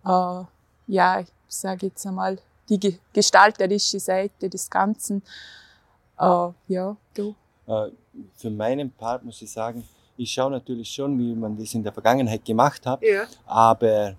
äh, 0.04 0.44
ja, 0.88 1.20
ich 1.20 1.28
sage 1.46 1.86
jetzt 1.86 2.04
einmal 2.06 2.38
die 2.68 2.80
ge- 2.80 2.98
gestalterische 3.12 4.00
Seite 4.00 4.48
des 4.48 4.68
Ganzen. 4.68 5.22
Äh, 6.18 6.48
ja, 6.68 6.96
du. 7.14 7.34
Äh, 7.68 7.90
Für 8.36 8.50
meinen 8.50 8.90
Part 8.90 9.22
muss 9.24 9.40
ich 9.42 9.52
sagen, 9.52 9.84
ich 10.18 10.30
schaue 10.32 10.50
natürlich 10.50 10.90
schon, 10.90 11.18
wie 11.18 11.34
man 11.34 11.56
das 11.56 11.72
in 11.74 11.82
der 11.82 11.92
Vergangenheit 11.92 12.44
gemacht 12.44 12.84
hat, 12.86 13.00
Ja. 13.02 13.22
aber 13.46 14.14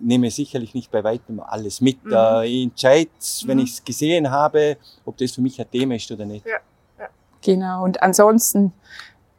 nehme 0.00 0.30
sicherlich 0.30 0.74
nicht 0.74 0.90
bei 0.90 1.04
weitem 1.04 1.38
alles 1.40 1.80
mit. 1.80 2.04
Mhm. 2.04 2.12
Äh, 2.12 2.46
Ich 2.46 2.62
entscheide, 2.64 3.10
wenn 3.46 3.58
Mhm. 3.58 3.64
ich 3.64 3.72
es 3.74 3.84
gesehen 3.84 4.30
habe, 4.30 4.76
ob 5.04 5.16
das 5.18 5.32
für 5.32 5.40
mich 5.42 5.60
ein 5.60 5.70
Thema 5.70 5.94
ist 5.94 6.10
oder 6.10 6.24
nicht. 6.24 6.44
Genau. 7.44 7.84
Und 7.84 8.02
ansonsten, 8.02 8.72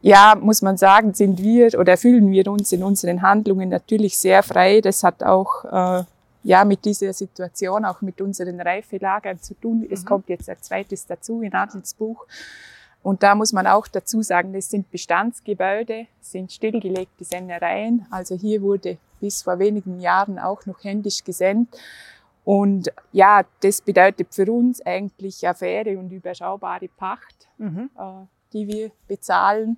ja, 0.02 0.34
muss 0.40 0.62
man 0.62 0.76
sagen, 0.76 1.14
sind 1.14 1.42
wir 1.42 1.78
oder 1.78 1.96
fühlen 1.96 2.30
wir 2.30 2.46
uns 2.50 2.70
in 2.72 2.82
unseren 2.82 3.22
Handlungen 3.22 3.68
natürlich 3.70 4.16
sehr 4.18 4.42
frei. 4.42 4.80
Das 4.82 5.02
hat 5.02 5.22
auch 5.22 5.64
äh, 5.64 6.04
ja 6.44 6.64
mit 6.66 6.84
dieser 6.84 7.12
Situation, 7.14 7.84
auch 7.86 8.02
mit 8.02 8.20
unseren 8.20 8.60
Reifelagern 8.60 9.40
zu 9.40 9.54
tun. 9.54 9.86
Es 9.90 10.02
Mhm. 10.02 10.06
kommt 10.06 10.28
jetzt 10.28 10.48
ein 10.50 10.58
zweites 10.60 11.06
dazu 11.06 11.40
in 11.42 11.52
Handelsbuch. 11.54 12.26
Und 13.04 13.22
da 13.22 13.34
muss 13.34 13.52
man 13.52 13.66
auch 13.66 13.86
dazu 13.86 14.22
sagen, 14.22 14.52
das 14.54 14.70
sind 14.70 14.90
Bestandsgebäude, 14.90 16.06
sind 16.22 16.50
stillgelegte 16.50 17.22
Sennereien. 17.22 18.06
Also 18.10 18.34
hier 18.34 18.62
wurde 18.62 18.96
bis 19.20 19.42
vor 19.42 19.58
wenigen 19.58 20.00
Jahren 20.00 20.38
auch 20.38 20.64
noch 20.64 20.82
händisch 20.82 21.22
gesendet. 21.22 21.68
Und 22.44 22.90
ja, 23.12 23.42
das 23.60 23.82
bedeutet 23.82 24.34
für 24.34 24.50
uns 24.50 24.80
eigentlich 24.84 25.44
eine 25.46 25.54
faire 25.54 25.98
und 25.98 26.10
überschaubare 26.10 26.88
Pacht 26.88 27.46
Mhm. 27.58 27.90
äh, 27.96 28.26
die 28.52 28.66
wir 28.66 28.90
bezahlen. 29.06 29.76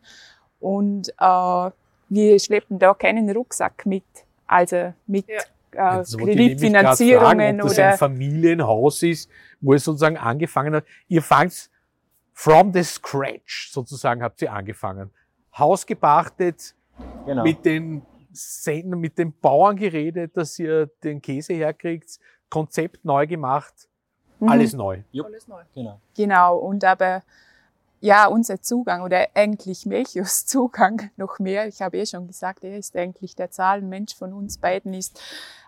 Und 0.61 1.09
äh, 1.19 1.71
wir 2.09 2.39
schleppen 2.39 2.79
da 2.79 2.95
keinen 2.95 3.29
Rucksack 3.31 3.85
mit. 3.87 4.05
Also 4.47 4.95
mit 5.07 5.27
Ja. 5.29 6.01
äh, 6.01 6.05
Kreditfinanzierungen 6.05 7.39
fragen, 7.39 7.61
ob 7.61 7.69
das 7.69 7.79
ein 7.79 7.89
oder 7.89 7.99
Familienhaus 7.99 9.03
ist, 9.03 9.29
wo 9.61 9.75
es 9.75 9.85
sozusagen 9.85 10.17
angefangen 10.17 10.75
hat. 10.77 10.85
Ihr 11.09 11.23
fangt 11.23 11.71
from 12.39 12.71
the 12.75 12.85
scratch 12.85 13.71
sozusagen 13.73 14.23
habt 14.23 14.43
ihr 14.43 14.53
angefangen. 14.53 15.11
Haus 15.57 15.87
gepachtet, 15.87 16.75
Genau. 17.25 17.43
mit 17.43 17.65
den 17.65 18.03
Senden, 18.33 19.01
mit 19.01 19.17
den 19.19 19.33
Bauern 19.41 19.77
geredet, 19.77 20.37
dass 20.37 20.59
ihr 20.59 20.87
den 21.03 21.23
Käse 21.23 21.55
herkriegt, 21.55 22.19
Konzept 22.51 23.05
neu 23.07 23.27
gemacht, 23.27 23.89
Mhm. 24.39 24.49
alles 24.51 24.75
neu. 24.75 25.03
Jupp. 25.13 25.27
Alles 25.27 25.49
neu. 25.49 25.63
genau. 25.75 25.99
Genau, 26.15 26.57
und 26.59 26.85
aber 26.85 27.23
ja, 28.03 28.27
unser 28.27 28.61
Zugang 28.61 29.01
oder 29.01 29.29
eigentlich 29.35 29.87
Melchios 29.87 30.45
Zugang 30.47 31.11
noch 31.17 31.39
mehr, 31.39 31.67
ich 31.67 31.81
habe 31.81 31.97
eh 31.97 32.05
schon 32.05 32.27
gesagt, 32.27 32.65
er 32.65 32.77
ist 32.77 32.95
eigentlich 32.97 33.35
der 33.35 33.51
Zahlenmensch 33.51 34.15
von 34.15 34.35
uns 34.35 34.59
beiden, 34.59 34.93
ist 34.93 35.19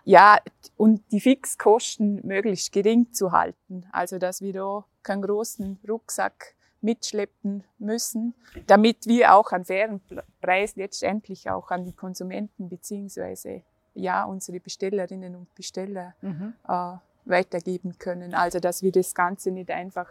ja, 0.05 0.37
und 0.77 1.01
die 1.11 1.19
Fixkosten 1.19 2.21
möglichst 2.25 2.71
gering 2.71 3.11
zu 3.11 3.31
halten. 3.31 3.87
Also, 3.91 4.19
dass 4.19 4.41
wir 4.41 4.53
da 4.53 4.85
keinen 5.01 5.23
großen 5.23 5.79
Rucksack 5.87 6.53
mitschleppen 6.81 7.63
müssen, 7.77 8.33
damit 8.67 9.05
wir 9.05 9.35
auch 9.35 9.51
einen 9.51 9.65
fairen 9.65 10.01
Preis 10.41 10.75
letztendlich 10.75 11.49
auch 11.49 11.71
an 11.71 11.83
die 11.85 11.93
Konsumenten 11.93 12.69
beziehungsweise 12.69 13.63
ja, 13.93 14.23
unsere 14.23 14.59
Bestellerinnen 14.59 15.35
und 15.35 15.53
Besteller 15.55 16.13
Mhm. 16.21 16.53
äh, 16.67 16.93
weitergeben 17.25 17.97
können. 17.97 18.33
Also 18.33 18.59
dass 18.59 18.81
wir 18.81 18.91
das 18.91 19.13
Ganze 19.13 19.51
nicht 19.51 19.69
einfach 19.71 20.07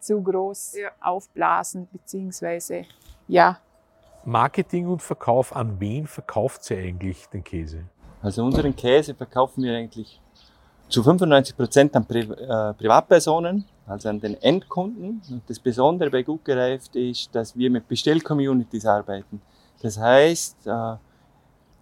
zu 0.00 0.22
groß 0.22 0.76
Ja. 0.76 0.90
aufblasen, 1.00 1.88
beziehungsweise 1.92 2.84
ja, 3.28 3.58
Marketing 4.26 4.86
und 4.86 5.02
Verkauf, 5.02 5.54
an 5.54 5.78
wen 5.80 6.06
verkauft 6.06 6.70
ihr 6.70 6.78
eigentlich 6.78 7.26
den 7.26 7.44
Käse? 7.44 7.84
Also 8.22 8.42
unseren 8.42 8.74
Käse 8.74 9.14
verkaufen 9.14 9.62
wir 9.64 9.76
eigentlich 9.76 10.20
zu 10.94 11.02
95 11.02 11.56
Prozent 11.56 11.96
an 11.96 12.04
Pri 12.06 12.20
äh, 12.20 12.72
Privatpersonen, 12.74 13.64
also 13.86 14.08
an 14.08 14.20
den 14.20 14.34
Endkunden. 14.40 15.20
Und 15.28 15.42
das 15.48 15.58
Besondere 15.58 16.08
bei 16.08 16.22
Gut 16.22 16.44
gereift 16.44 16.94
ist, 16.94 17.34
dass 17.34 17.56
wir 17.56 17.68
mit 17.68 17.88
Bestellcommunities 17.88 18.86
arbeiten. 18.86 19.40
Das 19.82 19.98
heißt, 19.98 20.66
äh, 20.66 20.94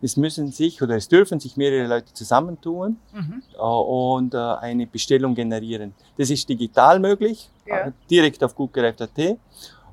es 0.01 0.17
müssen 0.17 0.51
sich 0.51 0.81
oder 0.83 0.97
es 0.97 1.07
dürfen 1.09 1.39
sich 1.39 1.57
mehrere 1.59 1.87
Leute 1.87 2.13
zusammentun 2.15 2.97
Mhm. 3.13 3.43
äh, 3.55 3.59
und 3.59 4.33
äh, 4.35 4.39
eine 4.39 4.87
Bestellung 4.87 5.35
generieren. 5.35 5.93
Das 6.17 6.31
ist 6.31 6.49
digital 6.49 6.99
möglich, 6.99 7.51
Ja. 7.67 7.89
äh, 7.89 7.93
direkt 8.11 8.43
auf 8.43 8.55
gutgereift.at. 8.55 9.37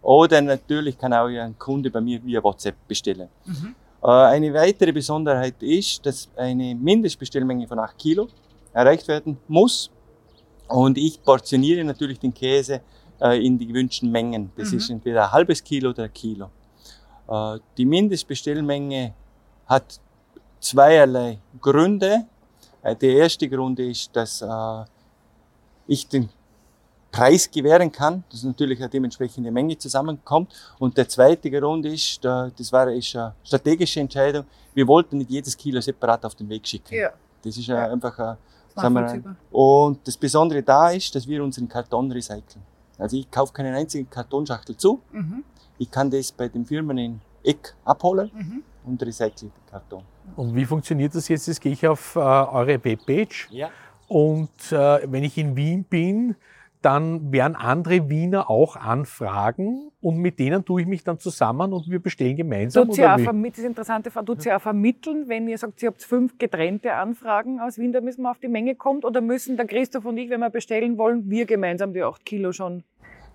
Oder 0.01 0.41
natürlich 0.41 0.97
kann 0.97 1.11
auch 1.13 1.27
ein 1.27 1.59
Kunde 1.59 1.91
bei 1.91 1.99
mir 1.99 2.23
via 2.23 2.41
WhatsApp 2.41 2.75
bestellen. 2.87 3.27
Mhm. 3.45 3.75
Äh, 4.01 4.07
Eine 4.07 4.53
weitere 4.53 4.93
Besonderheit 4.93 5.61
ist, 5.61 6.05
dass 6.05 6.29
eine 6.37 6.73
Mindestbestellmenge 6.73 7.67
von 7.67 7.79
8 7.79 7.97
Kilo 7.97 8.29
erreicht 8.79 9.07
werden 9.07 9.37
muss. 9.47 9.89
Und 10.67 10.97
ich 10.97 11.21
portioniere 11.23 11.83
natürlich 11.83 12.19
den 12.19 12.33
Käse 12.33 12.81
äh, 13.21 13.43
in 13.45 13.57
die 13.57 13.67
gewünschten 13.67 14.09
Mengen. 14.11 14.51
Das 14.55 14.71
Mhm. 14.71 14.77
ist 14.77 14.89
entweder 14.89 15.23
ein 15.25 15.31
halbes 15.31 15.63
Kilo 15.63 15.89
oder 15.89 16.03
ein 16.03 16.13
Kilo. 16.13 16.49
Äh, 17.27 17.57
Die 17.77 17.85
Mindestbestellmenge 17.85 19.13
hat 19.65 19.99
zweierlei 20.59 21.39
Gründe. 21.59 22.25
Äh, 22.83 22.95
Der 22.95 23.13
erste 23.23 23.47
Grund 23.49 23.79
ist, 23.79 24.15
dass 24.15 24.41
äh, 24.41 24.83
ich 25.87 26.07
den 26.07 26.29
Preis 27.11 27.49
gewähren 27.49 27.91
kann, 27.91 28.23
dass 28.31 28.43
natürlich 28.43 28.79
eine 28.79 28.89
dementsprechende 28.89 29.49
Menge 29.51 29.75
zusammenkommt. 29.77 30.53
Und 30.77 30.95
der 30.95 31.07
zweite 31.09 31.49
Grund 31.49 31.83
ist, 31.87 32.23
da- 32.23 32.51
das 32.55 32.71
war 32.71 32.87
ist 32.91 33.15
eine 33.15 33.33
strategische 33.43 33.99
Entscheidung, 33.99 34.45
wir 34.75 34.87
wollten 34.87 35.17
nicht 35.17 35.31
jedes 35.31 35.57
Kilo 35.57 35.81
separat 35.81 36.23
auf 36.25 36.35
den 36.35 36.47
Weg 36.47 36.67
schicken. 36.67 36.93
Ja. 36.93 37.09
Das 37.43 37.57
ist 37.57 37.67
einfach 37.71 38.15
ein, 38.19 38.27
sagen 38.27 38.37
wir, 38.37 38.37
Nachvollziehbar. 38.75 39.35
und 39.51 40.07
das 40.07 40.17
Besondere 40.17 40.63
da 40.63 40.89
ist, 40.91 41.13
dass 41.15 41.27
wir 41.27 41.43
unseren 41.43 41.67
Karton 41.67 42.11
recyceln. 42.11 42.63
Also 42.97 43.17
ich 43.17 43.29
kaufe 43.31 43.53
keinen 43.53 43.73
einzigen 43.75 44.09
Kartonschachtel 44.09 44.75
zu. 44.77 45.01
Mhm. 45.11 45.43
Ich 45.77 45.89
kann 45.89 46.09
das 46.11 46.31
bei 46.31 46.47
den 46.49 46.65
Firmen 46.65 46.97
in 46.97 47.21
Eck 47.43 47.73
abholen 47.85 48.29
Mhm. 48.33 48.63
und 48.85 49.01
recycle 49.01 49.49
den 49.49 49.51
Karton. 49.71 50.03
Und 50.35 50.53
wie 50.55 50.65
funktioniert 50.65 51.15
das 51.15 51.27
jetzt? 51.29 51.47
Jetzt 51.47 51.61
gehe 51.61 51.71
ich 51.71 51.87
auf 51.87 52.15
äh, 52.15 52.19
eure 52.19 52.83
Webpage 52.83 53.47
Ja. 53.51 53.69
und 54.07 54.49
äh, 54.71 54.99
wenn 55.11 55.23
ich 55.23 55.37
in 55.37 55.55
Wien 55.55 55.83
bin, 55.85 56.35
dann 56.81 57.31
werden 57.33 57.55
andere 57.57 58.09
Wiener 58.09 58.49
auch 58.49 58.77
anfragen 58.77 59.91
und 60.01 60.17
mit 60.17 60.39
denen 60.39 60.63
tue 60.63 60.81
ich 60.81 60.87
mich 60.87 61.03
dann 61.03 61.19
zusammen 61.19 61.73
und 61.73 61.89
wir 61.89 61.99
bestellen 62.01 62.37
gemeinsam. 62.37 62.85
Tut 62.85 62.95
sie 62.95 63.01
oder 63.03 63.15
auch 63.15 63.17
wie? 63.33 63.49
das 63.49 63.59
interessante 63.65 64.11
Frage. 64.11 64.25
Tut 64.27 64.41
sie 64.43 64.53
auch 64.53 64.61
vermitteln, 64.61 65.27
wenn 65.27 65.47
ihr 65.49 65.57
sagt, 65.57 65.81
ihr 65.83 65.89
habt 65.89 66.01
fünf 66.03 66.37
getrennte 66.37 66.93
Anfragen 66.93 67.59
aus 67.59 67.77
Wien, 67.77 67.91
da 67.91 67.99
müssen 67.99 68.21
wir 68.21 68.31
auf 68.31 68.39
die 68.39 68.47
Menge 68.47 68.75
kommt? 68.75 69.03
Oder 69.03 69.19
müssen 69.19 69.57
der 69.57 69.67
Christoph 69.67 70.05
und 70.05 70.17
ich, 70.17 70.29
wenn 70.29 70.39
wir 70.39 70.49
bestellen 70.49 70.97
wollen, 70.97 71.29
wir 71.29 71.45
gemeinsam 71.45 71.93
die 71.93 72.01
acht 72.01 72.25
Kilo 72.25 72.53
schon 72.53 72.83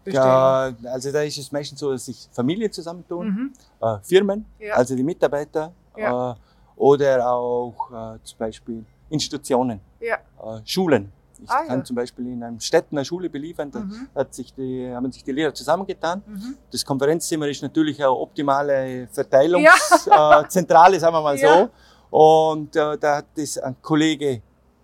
bestellen? 0.05 0.27
Ja, 0.27 0.73
also 0.91 1.13
da 1.13 1.23
ist 1.23 1.37
es 1.37 1.53
meistens 1.53 1.81
so, 1.81 1.93
dass 1.93 2.07
sich 2.07 2.29
Familien 2.33 2.73
zusammentun, 2.73 3.27
Mhm. 3.29 3.53
äh, 3.83 3.99
Firmen, 4.03 4.47
Ja. 4.59 4.75
also 4.75 4.97
die 4.97 5.03
Mitarbeiter 5.05 5.73
Ja. 5.99 6.33
äh, 6.33 6.35
oder 6.77 7.31
auch 7.31 7.91
äh, 7.91 8.19
zum 8.25 8.39
Beispiel 8.39 8.85
Institutionen, 9.11 9.81
Ja. 10.01 10.17
äh, 10.17 10.61
Schulen. 10.65 11.13
Ich 11.45 11.51
Ah, 11.51 11.65
kann 11.67 11.79
ja. 11.79 11.85
zum 11.85 11.97
Beispiel 11.97 12.27
in 12.27 12.43
einem 12.43 12.59
Städten 12.61 12.97
eine 12.97 13.05
Schule 13.05 13.29
beliefern, 13.31 13.71
da 13.71 13.81
Mhm. 13.81 14.09
hat 14.15 14.35
sich 14.35 14.53
die, 14.55 14.91
haben 14.93 15.11
sich 15.13 15.23
die 15.25 15.33
Lehrer 15.33 15.53
zusammengetan. 15.55 16.23
Mhm. 16.27 16.57
Das 16.73 16.85
Konferenzzimmer 16.85 17.47
ist 17.49 17.63
natürlich 17.63 17.99
eine 18.01 18.11
optimale 18.13 19.09
Verteilungszentrale, 19.13 20.45
äh, 20.45 20.49
Zentrale, 20.49 21.01
sagen 21.01 21.15
wir 21.15 21.23
mal 21.23 21.37
Ja. 21.39 21.69
so. 22.11 22.17
Und 22.17 22.75
äh, 22.77 22.97
da 22.99 23.17
hat 23.19 23.27
das 23.37 23.59
ein 23.59 23.77
Kollege 23.83 24.41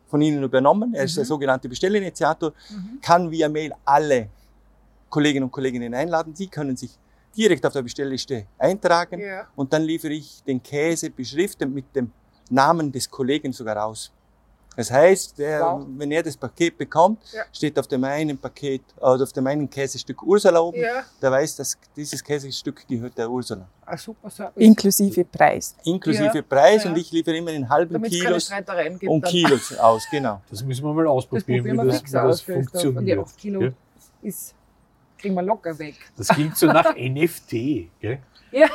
von 0.06 0.20
Ihnen 0.20 0.42
übernommen. 0.42 0.92
Er 0.94 1.04
ist 1.04 1.16
der 1.16 1.24
Mhm. 1.24 1.28
sogenannte 1.28 1.68
Bestellinitiator, 1.68 2.52
Mhm. 2.70 3.00
kann 3.00 3.30
via 3.30 3.48
Mail 3.48 3.72
alle 3.84 4.28
Kolleginnen 5.08 5.44
und 5.44 5.50
Kollegen 5.52 5.94
einladen. 5.94 6.34
Sie 6.34 6.48
können 6.48 6.76
sich 6.76 6.90
direkt 7.36 7.64
auf 7.64 7.72
der 7.72 7.82
Bestellliste 7.82 8.46
eintragen 8.58 9.20
Ja. 9.20 9.46
und 9.56 9.72
dann 9.72 9.82
liefere 9.82 10.12
ich 10.12 10.42
den 10.44 10.60
Käse 10.62 11.10
beschriftet 11.10 11.70
mit 11.70 11.84
dem 11.94 12.10
Namen 12.50 12.90
des 12.90 13.08
Kollegen 13.08 13.52
sogar 13.52 13.84
aus. 13.86 14.12
Das 14.80 14.90
heißt, 14.90 15.38
der, 15.38 15.60
Wow. 15.60 15.86
wenn 15.98 16.10
er 16.10 16.22
das 16.22 16.34
Paket 16.38 16.78
bekommt, 16.78 17.18
Ja. 17.34 17.42
steht 17.52 17.78
auf 17.78 17.86
dem 17.86 18.02
einen 18.02 18.38
Paket, 18.38 18.80
oder 18.96 19.24
auf 19.24 19.32
dem 19.34 19.46
einen 19.46 19.68
Käsestück 19.68 20.22
Ursula 20.22 20.58
oben. 20.58 20.80
Ja. 20.80 21.04
Der 21.20 21.30
weiß, 21.30 21.56
dass 21.56 21.76
dieses 21.94 22.24
Käsestück 22.24 22.88
gehört 22.88 23.18
der 23.18 23.30
Ursula. 23.30 23.68
Ah, 23.84 23.98
super 23.98 24.30
Service. 24.30 24.54
Inklusive 24.56 25.22
Preis. 25.26 25.76
Inklusive 25.84 26.34
Ja. 26.34 26.40
Preis 26.42 26.84
Ja. 26.84 26.90
und 26.90 26.96
ich 26.96 27.12
liefere 27.12 27.36
immer 27.36 27.50
in 27.50 27.68
halben 27.68 27.92
Damit 27.92 28.10
es 28.10 28.20
keine 28.20 28.64
Kilos 28.64 28.98
gibt. 28.98 29.10
und 29.10 29.22
dann. 29.22 29.30
Kilos 29.30 29.76
aus, 29.76 30.02
genau. 30.10 30.40
Das 30.48 30.62
müssen 30.64 30.82
wir 30.82 30.94
mal 30.94 31.04
Das 31.04 31.10
ausprobieren, 31.12 31.58
probieren 31.66 31.86
wie 31.86 31.90
das, 31.92 32.02
wie 32.02 32.10
das 32.10 32.14
aus. 32.14 32.44
Christoph. 32.46 32.56
Und 32.56 32.70
funktioniert. 32.70 33.18
8 33.18 33.36
Kilo 33.36 33.68
ist, 34.22 34.54
kriegen 35.20 35.34
wir 35.34 35.42
locker 35.42 35.78
weg. 35.78 35.94
Das 36.16 36.28
klingt 36.28 36.56
so 36.56 36.66
nach 36.66 36.94
NFT. 36.96 37.50
Gell? 38.00 38.18
Ja, 38.52 38.66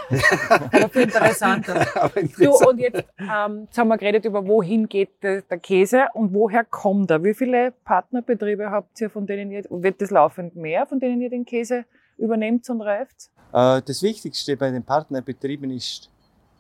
aber 0.72 0.88
viel 0.88 1.02
interessanter. 1.02 1.86
Aber 2.02 2.16
interessant. 2.16 2.66
und 2.70 2.80
jetzt, 2.80 3.04
ähm, 3.20 3.64
jetzt 3.66 3.78
haben 3.78 3.90
wir 3.90 3.98
geredet 3.98 4.24
über, 4.24 4.48
wohin 4.48 4.88
geht 4.88 5.22
der, 5.22 5.42
der 5.42 5.58
Käse 5.58 6.06
und 6.14 6.34
woher 6.34 6.64
kommt 6.64 7.12
er? 7.12 7.22
Wie 7.22 7.34
viele 7.34 7.74
Partnerbetriebe 7.84 8.72
habt 8.72 9.02
ihr, 9.02 9.10
von 9.10 9.28
denen 9.28 9.52
ihr, 9.52 9.66
wird 9.70 10.02
das 10.02 10.12
laufend 10.12 10.56
mehr, 10.56 10.86
von 10.86 11.02
denen 11.02 11.20
ihr 11.22 11.30
den 11.30 11.44
Käse 11.44 11.84
übernehmt 12.18 12.70
und 12.70 12.80
reift? 12.82 13.30
Äh, 13.52 13.82
Das 13.82 14.02
Wichtigste 14.02 14.56
bei 14.56 14.72
den 14.72 14.84
Partnerbetrieben 14.84 15.70
ist, 15.72 16.10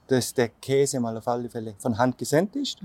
dass 0.08 0.34
der 0.34 0.50
Käse 0.50 1.00
mal 1.00 1.16
auf 1.16 1.28
alle 1.30 1.50
Fälle 1.50 1.74
von 1.78 1.98
Hand 1.98 2.18
gesendet 2.18 2.58
ist 2.58 2.80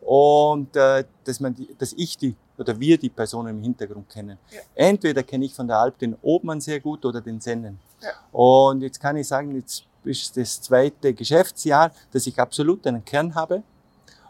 und 0.00 0.76
äh, 0.76 1.02
dass, 1.24 1.40
man 1.40 1.54
die, 1.54 1.68
dass 1.76 1.92
ich 1.92 2.16
die 2.16 2.36
oder 2.58 2.78
wir 2.78 2.98
die 2.98 3.08
Personen 3.10 3.56
im 3.56 3.62
Hintergrund 3.62 4.08
kennen. 4.08 4.38
Ja. 4.50 4.60
Entweder 4.74 5.22
kenne 5.22 5.44
ich 5.46 5.54
von 5.54 5.66
der 5.66 5.78
Alp 5.78 5.98
den 5.98 6.16
Obmann 6.22 6.60
sehr 6.60 6.80
gut 6.80 7.04
oder 7.04 7.20
den 7.20 7.40
Sennen. 7.40 7.78
Ja. 8.00 8.10
Und 8.32 8.82
jetzt 8.82 9.00
kann 9.00 9.16
ich 9.16 9.26
sagen, 9.28 9.54
jetzt 9.56 9.84
ist 10.04 10.36
das 10.36 10.60
zweite 10.60 11.14
Geschäftsjahr, 11.14 11.90
dass 12.12 12.26
ich 12.26 12.38
absolut 12.38 12.86
einen 12.86 13.04
Kern 13.04 13.34
habe. 13.34 13.62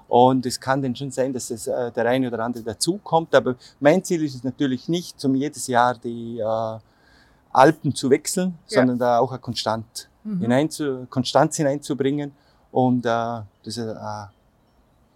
Und 0.08 0.44
es 0.44 0.60
kann 0.60 0.82
dann 0.82 0.94
schon 0.94 1.10
sein, 1.10 1.32
dass 1.32 1.50
es, 1.50 1.66
äh, 1.66 1.90
der 1.90 2.04
eine 2.06 2.28
oder 2.28 2.40
andere 2.44 2.62
dazukommt. 2.62 3.34
Aber 3.34 3.56
mein 3.80 4.04
Ziel 4.04 4.22
ist 4.24 4.34
es 4.34 4.44
natürlich 4.44 4.86
nicht, 4.88 5.24
um 5.24 5.34
jedes 5.34 5.66
Jahr 5.66 5.94
die 5.94 6.38
äh, 6.38 6.78
Alpen 7.52 7.94
zu 7.94 8.10
wechseln, 8.10 8.58
Ja. 8.68 8.80
sondern 8.80 8.98
da 8.98 9.18
auch 9.18 9.30
eine 9.32 9.40
Konstant 9.40 10.08
Mhm. 10.24 10.40
hineinzu, 10.40 11.06
Konstanz 11.10 11.56
hineinzubringen 11.56 12.30
und 12.70 13.04
äh, 13.04 13.08
dass 13.08 13.46
es 13.64 13.78
ein 13.78 14.28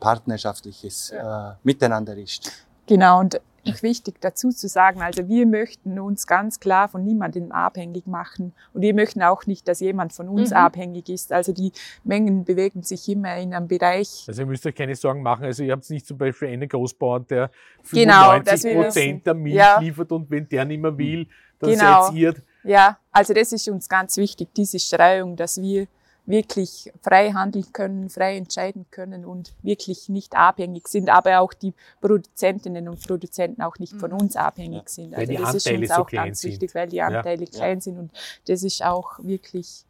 partnerschaftliches 0.01 1.11
äh, 1.11 1.53
Miteinander 1.63 2.17
ist. 2.17 2.51
Genau, 2.87 3.21
und 3.21 3.41
wichtig 3.83 4.21
dazu 4.21 4.51
zu 4.51 4.69
sagen, 4.69 5.03
also 5.03 5.27
wir 5.29 5.45
möchten 5.45 5.99
uns 5.99 6.29
ganz 6.29 6.61
klar 6.61 6.89
von 6.89 7.03
niemandem 7.03 7.51
abhängig 7.51 8.07
machen 8.07 8.53
und 8.73 8.83
wir 8.83 8.95
möchten 8.95 9.23
auch 9.23 9.45
nicht, 9.47 9.67
dass 9.67 9.81
jemand 9.81 10.13
von 10.13 10.29
uns 10.29 10.51
Mhm. 10.51 10.57
abhängig 10.57 11.09
ist. 11.09 11.33
Also 11.33 11.53
die 11.53 11.73
Mengen 12.05 12.45
bewegen 12.45 12.85
sich 12.85 13.09
immer 13.09 13.37
in 13.39 13.53
einem 13.53 13.67
Bereich. 13.67 14.25
Also 14.29 14.43
ihr 14.43 14.47
müsst 14.47 14.65
euch 14.67 14.75
keine 14.77 14.95
Sorgen 14.95 15.21
machen. 15.21 15.45
Also 15.45 15.65
ihr 15.65 15.73
habt 15.73 15.91
nicht 15.91 16.07
zum 16.07 16.17
Beispiel 16.17 16.47
einen 16.49 16.69
Großbauern, 16.69 17.27
der 17.27 17.51
Genau, 17.91 18.13
95 18.41 18.45
das 18.53 18.63
wir 18.65 18.71
wissen. 18.71 18.83
Prozent 18.85 19.27
der 19.27 19.35
Milch 19.35 19.55
Ja. 19.57 19.81
liefert 19.81 20.13
und 20.13 20.31
wenn 20.31 20.49
der 20.49 20.65
nicht 20.65 20.81
mehr 20.81 20.97
will, 20.97 21.27
dann 21.59 21.71
Genau. 21.71 22.03
seid 22.05 22.15
ihr 22.15 22.35
Ja, 22.63 22.99
also 23.11 23.35
das 23.35 23.53
ist 23.53 23.69
uns 23.69 23.89
ganz 23.89 24.17
wichtig, 24.17 24.49
diese 24.57 24.79
Streuung, 24.79 25.35
dass 25.35 25.61
wir 25.61 25.89
wirklich 26.27 26.93
frei 27.03 27.31
handeln 27.31 27.73
können, 27.73 28.11
frei 28.11 28.37
entscheiden 28.37 28.87
können 28.91 29.25
und 29.25 29.55
wirklich 29.63 30.09
nicht 30.09 30.37
abhängig 30.37 30.89
sind, 30.89 31.09
aber 31.09 31.41
auch 31.41 31.53
die 31.55 31.73
Produzentinnen 32.01 32.89
und 32.89 33.07
Produzenten 33.07 33.63
auch 33.63 33.79
nicht 33.79 33.95
von 33.95 34.13
uns 34.13 34.37
abhängig 34.37 34.83
Ja. 34.83 34.89
sind. 34.89 35.13
Weil 35.13 35.21
Also 35.21 35.33
die 35.33 35.39
das 35.39 35.55
ist 35.55 35.67
Anteile 35.67 35.79
uns 35.83 35.89
so 35.89 35.95
auch 36.03 36.07
klein 36.07 36.25
ganz 36.27 36.41
sind. 36.41 36.51
wichtig, 36.53 36.75
weil 36.75 36.89
die 36.89 36.97
Ja. 36.97 37.07
Anteile 37.07 37.47
klein 37.47 37.81
sind 37.81 37.99
und 37.99 38.11
das 38.47 38.63
ist 38.63 38.85
auch 38.85 39.19
wirklich 39.23 39.85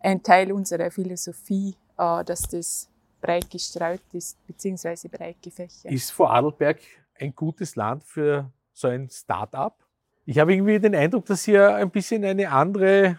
ein 0.00 0.22
Teil 0.22 0.52
unserer 0.52 0.90
Philosophie, 0.90 1.76
äh, 1.98 2.24
dass 2.24 2.42
das 2.42 2.88
breit 3.20 3.50
gestreut 3.50 4.02
ist, 4.12 4.36
beziehungsweise 4.46 5.08
breit 5.08 5.36
gefächert. 5.42 5.92
Ist 5.92 6.10
Vorarlberg 6.12 6.78
ein 7.18 7.34
gutes 7.34 7.76
Land 7.76 8.04
für 8.04 8.50
so 8.72 8.88
ein 8.88 9.08
Start-up? 9.10 9.78
Ich 10.26 10.38
habe 10.38 10.54
irgendwie 10.54 10.78
den 10.78 10.94
Eindruck, 10.94 11.26
dass 11.26 11.44
hier 11.44 11.74
ein 11.74 11.90
bisschen 11.90 12.24
eine 12.24 12.50
andere 12.50 13.18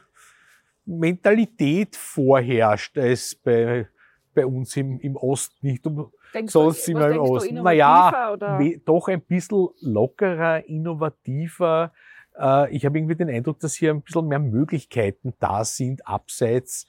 Mentalität 0.85 1.95
vorherrscht 1.95 2.97
als 2.97 3.35
bei, 3.35 3.87
bei 4.33 4.45
uns 4.45 4.75
im, 4.77 4.99
im 4.99 5.15
Osten. 5.15 5.67
Nicht 5.67 5.85
um, 5.87 6.11
Denkst 6.33 6.51
Sonst 6.51 6.87
du, 6.87 6.95
wir 6.95 7.11
im 7.11 7.19
Osten. 7.19 7.55
Naja, 7.55 8.33
oder? 8.33 8.59
doch 8.83 9.07
ein 9.07 9.21
bisschen 9.21 9.69
lockerer, 9.79 10.65
innovativer. 10.65 11.93
Äh, 12.37 12.75
ich 12.75 12.85
habe 12.85 12.97
irgendwie 12.97 13.15
den 13.15 13.29
Eindruck, 13.29 13.59
dass 13.59 13.73
hier 13.73 13.91
ein 13.91 14.01
bisschen 14.01 14.27
mehr 14.27 14.39
Möglichkeiten 14.39 15.33
da 15.39 15.63
sind, 15.63 16.05
abseits 16.05 16.87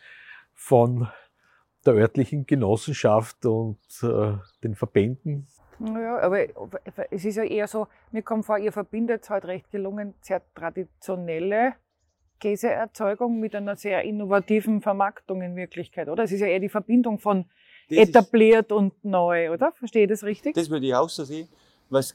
von 0.53 1.09
der 1.85 1.95
örtlichen 1.95 2.47
Genossenschaft 2.47 3.47
und 3.47 3.79
äh, 4.03 4.33
den 4.65 4.75
Verbänden. 4.75 5.47
Ja, 5.79 6.19
aber 6.21 6.47
es 7.11 7.25
ist 7.25 7.37
ja 7.37 7.45
eher 7.45 7.69
so, 7.69 7.87
mir 8.11 8.23
kommt 8.23 8.47
vor, 8.47 8.59
ihr 8.59 8.73
verbindet 8.73 9.29
halt 9.31 9.45
recht 9.45 9.71
gelungen 9.71 10.15
sehr 10.23 10.43
traditionelle 10.55 11.75
Käseerzeugung 12.41 13.41
mit 13.41 13.55
einer 13.55 13.77
sehr 13.77 14.03
innovativen 14.03 14.81
Vermarktung 14.81 15.43
in 15.43 15.57
Wirklichkeit, 15.57 16.09
oder? 16.09 16.25
Es 16.25 16.33
ist 16.33 16.41
ja 16.41 16.47
eher 16.47 16.61
die 16.61 16.69
Verbindung 16.69 17.19
von 17.19 17.45
Das, 17.89 17.99
ist, 17.99 18.09
etabliert 18.11 18.73
und 18.73 18.93
neu, 19.05 19.51
oder? 19.53 19.73
Verstehe 19.73 20.05
ich 20.05 20.09
das 20.11 20.23
richtig? 20.25 20.55
das 20.55 20.69
würde 20.71 20.87
ich 20.87 20.95
auch 20.95 21.09
so 21.09 21.25
sehen. 21.25 21.49
Was 21.89 22.15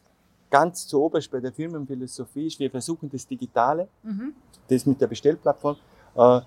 ganz 0.50 0.86
zu 0.88 1.02
oberst 1.02 1.32
bei 1.32 1.40
der 1.40 1.52
Firmenphilosophie 1.54 2.48
ist, 2.48 2.60
wir 2.60 2.70
versuchen 2.70 3.10
das 3.10 3.26
Digitale, 3.26 3.88
Mhm. 4.04 4.34
das 4.68 4.86
mit 4.86 5.00
der 5.00 5.08
Bestellplattform, 5.08 5.78
äh, 6.16 6.42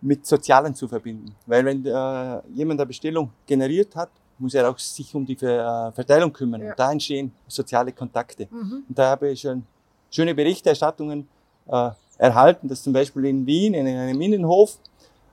mit 0.00 0.24
Sozialen 0.26 0.74
zu 0.74 0.86
verbinden. 0.86 1.34
Weil 1.46 1.64
wenn 1.64 1.84
äh, 1.84 2.40
jemand 2.54 2.78
eine 2.80 2.86
Bestellung 2.86 3.30
generiert 3.46 3.96
hat, 3.96 4.10
muss 4.38 4.54
er 4.54 4.70
auch 4.70 4.78
sich 4.78 5.12
um 5.14 5.26
die 5.26 5.34
Ver, 5.34 5.88
äh, 5.88 5.92
Verteilung 5.92 6.32
kümmern. 6.32 6.62
Ja. 6.62 6.70
Und 6.70 6.78
da 6.78 6.92
entstehen 6.92 7.32
soziale 7.48 7.90
Kontakte. 7.92 8.46
Mhm. 8.50 8.84
Und 8.88 8.98
da 8.98 9.10
habe 9.10 9.30
ich 9.30 9.40
schon 9.40 9.64
schöne 10.10 10.34
Berichterstattungen 10.34 11.26
äh, 11.66 11.90
erhalten, 12.18 12.68
dass 12.68 12.82
zum 12.82 12.92
Beispiel 12.92 13.24
in 13.26 13.46
Wien, 13.46 13.74
in 13.74 13.86
einem 13.86 14.20
Innenhof, 14.20 14.76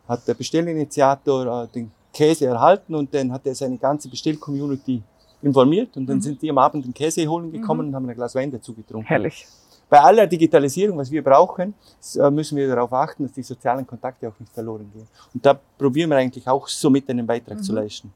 hat 0.08 0.28
der 0.28 0.36
Bestellinitiator 0.36 1.64
äh, 1.64 1.68
den 1.74 1.92
Käse 2.14 2.46
erhalten 2.46 2.96
und 2.96 3.14
dann 3.14 3.32
hat 3.32 3.46
er 3.46 3.56
seine 3.56 3.78
ganze 3.78 4.08
Bestell-Community 4.08 5.02
informiert 5.42 5.98
und 5.98 6.06
dann 6.08 6.18
Mhm. 6.18 6.22
sind 6.22 6.42
die 6.42 6.50
am 6.50 6.58
Abend 6.60 6.86
den 6.86 6.94
Käse 6.94 7.26
holen 7.28 7.52
gekommen 7.52 7.82
Mhm. 7.82 7.88
und 7.90 7.96
haben 7.96 8.10
ein 8.10 8.16
Glas 8.16 8.34
Wein 8.36 8.52
dazu 8.52 8.74
getrunken. 8.74 9.08
Herrlich. 9.08 9.46
Bei 9.90 10.00
aller 10.00 10.26
Digitalisierung, 10.26 10.98
was 10.98 11.12
wir 11.12 11.24
brauchen, 11.24 11.74
äh, 12.16 12.32
müssen 12.32 12.56
wir 12.58 12.68
darauf 12.68 12.92
achten, 12.94 13.24
dass 13.24 13.34
die 13.34 13.44
sozialen 13.44 13.86
Kontakte 13.86 14.28
auch 14.30 14.40
nicht 14.40 14.52
verloren 14.54 14.90
gehen. 14.94 15.08
Und 15.34 15.46
da 15.46 15.60
probieren 15.78 16.10
wir 16.10 16.18
eigentlich 16.18 16.48
auch 16.48 16.68
somit 16.68 17.08
einen 17.10 17.28
Beitrag 17.28 17.64
zu 17.64 17.72
Mhm. 17.72 17.78
leisten. 17.80 18.14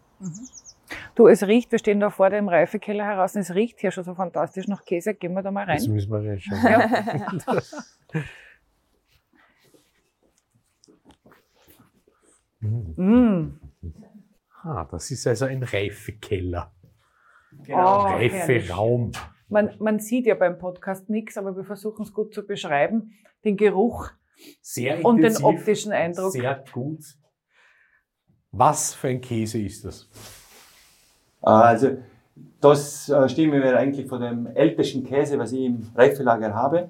Du, 1.14 1.28
es 1.28 1.44
riecht, 1.44 1.72
wir 1.72 1.78
stehen 1.78 2.00
da 2.00 2.10
vor 2.10 2.30
dem 2.32 2.48
Reifekeller 2.50 3.06
heraus, 3.06 3.36
und 3.36 3.42
es 3.42 3.54
riecht 3.54 3.80
hier 3.80 3.92
schon 3.92 4.04
so 4.04 4.16
fantastisch 4.16 4.68
nach 4.68 4.84
Käse. 4.84 5.14
Gehen 5.14 5.34
wir 5.34 5.44
da 5.44 5.52
mal 5.52 5.66
Das 5.68 5.84
rein. 5.84 5.92
müssen 5.94 6.12
wir 6.12 6.30
reinschauen. 6.32 6.64
Ja. 6.64 7.62
Mm. 12.62 13.60
Ah, 14.64 14.86
das 14.92 15.12
ist 15.12 15.26
also 15.28 15.46
ein 15.46 15.64
Reifekeller. 15.64 16.72
Genau. 17.64 18.02
Oh. 18.02 18.08
Reiferaum. 18.08 19.12
Man, 19.48 19.72
man 19.80 20.00
sieht 20.00 20.26
ja 20.26 20.36
beim 20.36 20.60
Podcast 20.60 21.10
nichts, 21.10 21.38
aber 21.38 21.56
wir 21.56 21.64
versuchen 21.64 22.04
es 22.04 22.14
gut 22.14 22.34
zu 22.34 22.46
beschreiben. 22.46 23.14
Den 23.44 23.58
Geruch 23.58 24.12
Sehr 24.62 25.04
und 25.04 25.22
den 25.22 25.38
optischen 25.38 25.92
Eindruck. 25.92 26.32
Sehr 26.32 26.64
gut. 26.72 27.04
Was 28.52 28.94
für 28.94 29.08
ein 29.10 29.22
Käse 29.22 29.60
ist 29.60 29.86
das? 29.86 30.10
Äh, 31.42 31.50
Also, 31.50 31.98
das 32.62 33.10
äh, 33.10 33.30
stehen 33.30 33.52
wir 33.52 33.78
eigentlich 33.78 34.08
vor 34.08 34.20
dem 34.20 34.48
ältesten 34.48 35.04
Käse, 35.04 35.38
was 35.40 35.52
ich 35.52 35.66
im 35.66 35.90
Reifelager 35.96 36.54
habe. 36.54 36.90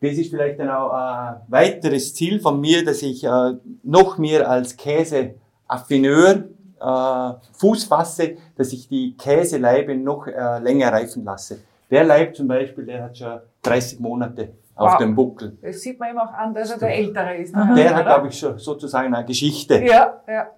Das 0.00 0.12
ist 0.18 0.30
vielleicht 0.30 0.58
dann 0.60 0.68
auch 0.70 0.90
ein 0.92 1.36
weiteres 1.48 2.14
Ziel 2.14 2.38
von 2.40 2.60
mir, 2.60 2.84
dass 2.84 3.02
ich 3.02 3.24
äh, 3.24 3.52
noch 3.82 4.18
mehr 4.18 4.48
als 4.48 4.76
Käseaffineur 4.76 6.44
äh, 6.80 7.32
Fuß 7.58 7.84
fasse, 7.84 8.36
dass 8.56 8.72
ich 8.72 8.88
die 8.88 9.16
Käseleibe 9.16 9.96
noch 9.96 10.26
äh, 10.26 10.58
länger 10.58 10.92
reifen 10.92 11.24
lasse. 11.24 11.60
Der 11.90 12.04
Leib 12.04 12.34
zum 12.36 12.48
Beispiel, 12.48 12.84
der 12.84 13.04
hat 13.04 13.16
schon 13.16 13.40
30 13.62 14.00
Monate 14.00 14.50
auf 14.74 14.92
Wow. 14.92 14.98
dem 14.98 15.14
Buckel. 15.14 15.56
Das 15.62 15.80
sieht 15.80 15.98
man 15.98 16.10
ihm 16.10 16.18
auch 16.18 16.32
an, 16.32 16.52
dass 16.52 16.70
er 16.70 16.78
der 16.78 16.94
Ältere 16.94 17.36
ist. 17.36 17.54
Der 17.54 17.64
hat, 17.64 17.76
oder? 17.94 18.02
glaube 18.04 18.28
ich, 18.28 18.38
schon 18.38 18.58
sozusagen 18.58 19.14
eine 19.14 19.24
Geschichte. 19.24 19.82
Ja, 19.82 20.20
ja. 20.28 20.48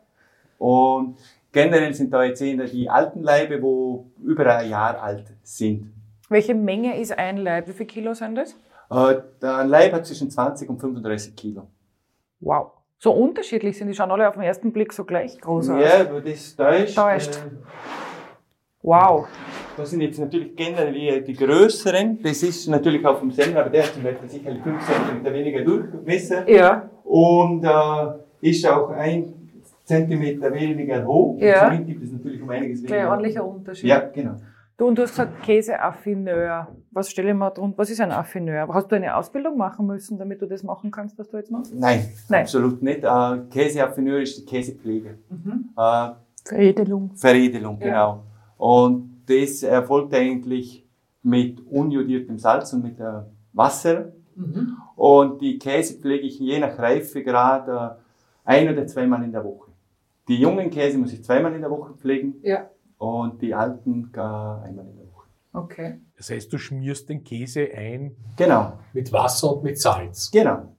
Und 0.59 1.17
generell 1.53 1.95
sind 1.95 2.13
da 2.13 2.25
jetzt 2.25 2.43
eher 2.43 2.65
die 2.65 2.91
alten 2.91 3.23
Leibe, 3.23 3.63
wo 3.63 4.07
über 4.25 4.57
ein 4.57 4.69
Jahr 4.69 5.01
alt 5.01 5.27
sind. 5.45 5.93
Welche 6.29 6.55
Menge 6.55 6.99
ist 7.01 7.17
ein 7.17 7.37
Leib? 7.37 7.69
Wie 7.69 7.73
viele 7.73 7.87
Kilo 7.87 8.15
sind 8.15 8.35
das? 8.35 8.57
Äh, 8.91 9.17
der 9.43 9.65
Leib 9.65 9.93
hat 9.93 10.07
zwischen 10.07 10.31
20 10.31 10.69
und 10.71 10.81
35 10.81 11.37
Kilo. 11.37 11.67
Wow. 12.41 12.73
So 12.99 13.13
unterschiedlich 13.13 13.77
sind 13.79 13.89
die 13.89 13.95
schon 13.95 14.11
alle 14.11 14.27
auf 14.29 14.35
den 14.35 14.43
ersten 14.43 14.73
Blick 14.73 14.93
so 14.93 15.05
gleich 15.05 15.39
groß 15.41 15.71
aus. 15.71 15.81
Ja, 15.81 16.01
aber 16.01 16.21
das 16.21 16.57
täuscht. 16.57 16.97
Täuscht. 16.97 17.37
Äh, 17.37 17.51
Wow. 18.83 19.27
Das 19.77 19.91
sind 19.91 20.01
jetzt 20.01 20.19
natürlich 20.19 20.55
generell 20.57 20.97
eher 20.97 21.21
die 21.21 21.35
größeren. 21.35 22.23
Das 22.23 22.43
ist 22.45 22.69
natürlich 22.69 23.05
auch 23.05 23.19
vom 23.19 23.31
Semmler, 23.31 23.61
aber 23.63 23.71
der 23.71 23.83
hat 23.85 23.93
zum 23.93 24.03
Beispiel 24.05 24.29
sicherlich 24.29 24.63
5 24.63 24.87
cm 24.87 25.25
weniger 25.35 25.63
Durchmesser 25.65 26.49
Ja. 26.49 26.89
und 27.05 27.65
äh, 27.65 28.49
ist 28.49 28.65
auch 28.67 28.91
ein 28.91 29.51
Zentimeter 29.85 30.53
weniger 30.55 31.05
hoch. 31.05 31.39
Ja. 31.41 31.69
Somit 31.71 31.87
gibt 31.89 32.05
es 32.05 32.13
natürlich 32.13 32.41
um 32.41 32.49
einiges 32.51 32.83
Gleich 32.83 32.93
weniger. 32.93 33.11
ordentlicher 33.11 33.45
Unterschied. 33.45 33.89
Ja, 33.91 33.99
genau. 34.01 34.37
Du, 34.79 34.87
und 34.87 34.97
du 34.97 35.03
hast 35.03 35.11
gesagt 35.11 35.43
Käseaffineur. 35.43 36.69
Was 36.93 37.11
stelle 37.11 37.31
ich 37.31 37.35
mir 37.35 37.51
drunter? 37.51 37.77
Was 37.79 37.91
ist 37.91 38.01
ein 38.01 38.13
Affineur? 38.13 38.69
Hast 38.73 38.87
du 38.93 38.95
eine 38.95 39.17
Ausbildung 39.17 39.57
machen 39.59 39.89
müssen, 39.89 40.17
damit 40.19 40.41
du 40.41 40.47
das 40.47 40.63
machen 40.63 40.93
kannst, 40.93 41.19
was 41.19 41.29
du 41.29 41.37
jetzt 41.37 41.51
machst? 41.51 41.75
Nein, 41.75 42.05
Nein. 42.29 42.43
absolut 42.43 42.81
nicht. 42.81 43.03
Äh, 43.03 43.39
Käseaffineur 43.51 44.21
ist 44.21 44.39
die 44.39 44.45
Käsepflege. 44.45 45.19
Mhm. 45.31 45.71
Äh, 45.77 46.11
Veredelung. 46.45 47.11
Veredelung, 47.17 47.79
Ja. 47.81 47.87
genau. 47.87 48.23
Und 48.57 49.25
das 49.27 49.65
erfolgt 49.65 50.15
eigentlich 50.15 50.87
mit 51.25 51.61
unjodiertem 51.67 52.39
Salz 52.39 52.73
und 52.73 52.85
mit 52.85 53.01
äh, 53.01 53.23
Wasser. 53.55 54.13
Mhm. 54.37 54.77
Und 54.95 55.43
die 55.43 55.59
Käse 55.59 55.95
pflege 55.99 56.25
ich 56.29 56.39
je 56.39 56.61
nach 56.61 56.79
Reifegrad 56.79 57.69
äh, 57.69 58.01
ein 58.45 58.69
oder 58.73 58.87
zweimal 58.87 59.25
in 59.25 59.33
der 59.33 59.43
Woche. 59.45 59.73
Die 60.29 60.37
jungen 60.37 60.71
Käse 60.71 60.99
muss 60.99 61.13
ich 61.13 61.25
zweimal 61.25 61.53
in 61.53 61.63
der 61.63 61.71
Woche 61.71 61.95
pflegen 61.95 62.37
Ja. 62.43 62.71
Und 62.99 63.41
die 63.41 63.55
alten 63.55 64.11
äh, 64.15 64.19
einmal 64.21 64.87
in 64.87 64.97
der 64.97 65.07
Woche. 65.13 65.27
Okay. 65.53 66.01
Das 66.17 66.31
heißt, 66.31 66.53
du 66.53 66.59
schmierst 66.59 67.09
den 67.09 67.25
Käse 67.25 67.69
ein. 67.75 68.15
Genau, 68.37 68.79
Mit 68.93 69.13
Wasser 69.13 69.57
und 69.57 69.65
mit 69.65 69.81
Salz. 69.81 70.31
genau. 70.31 70.75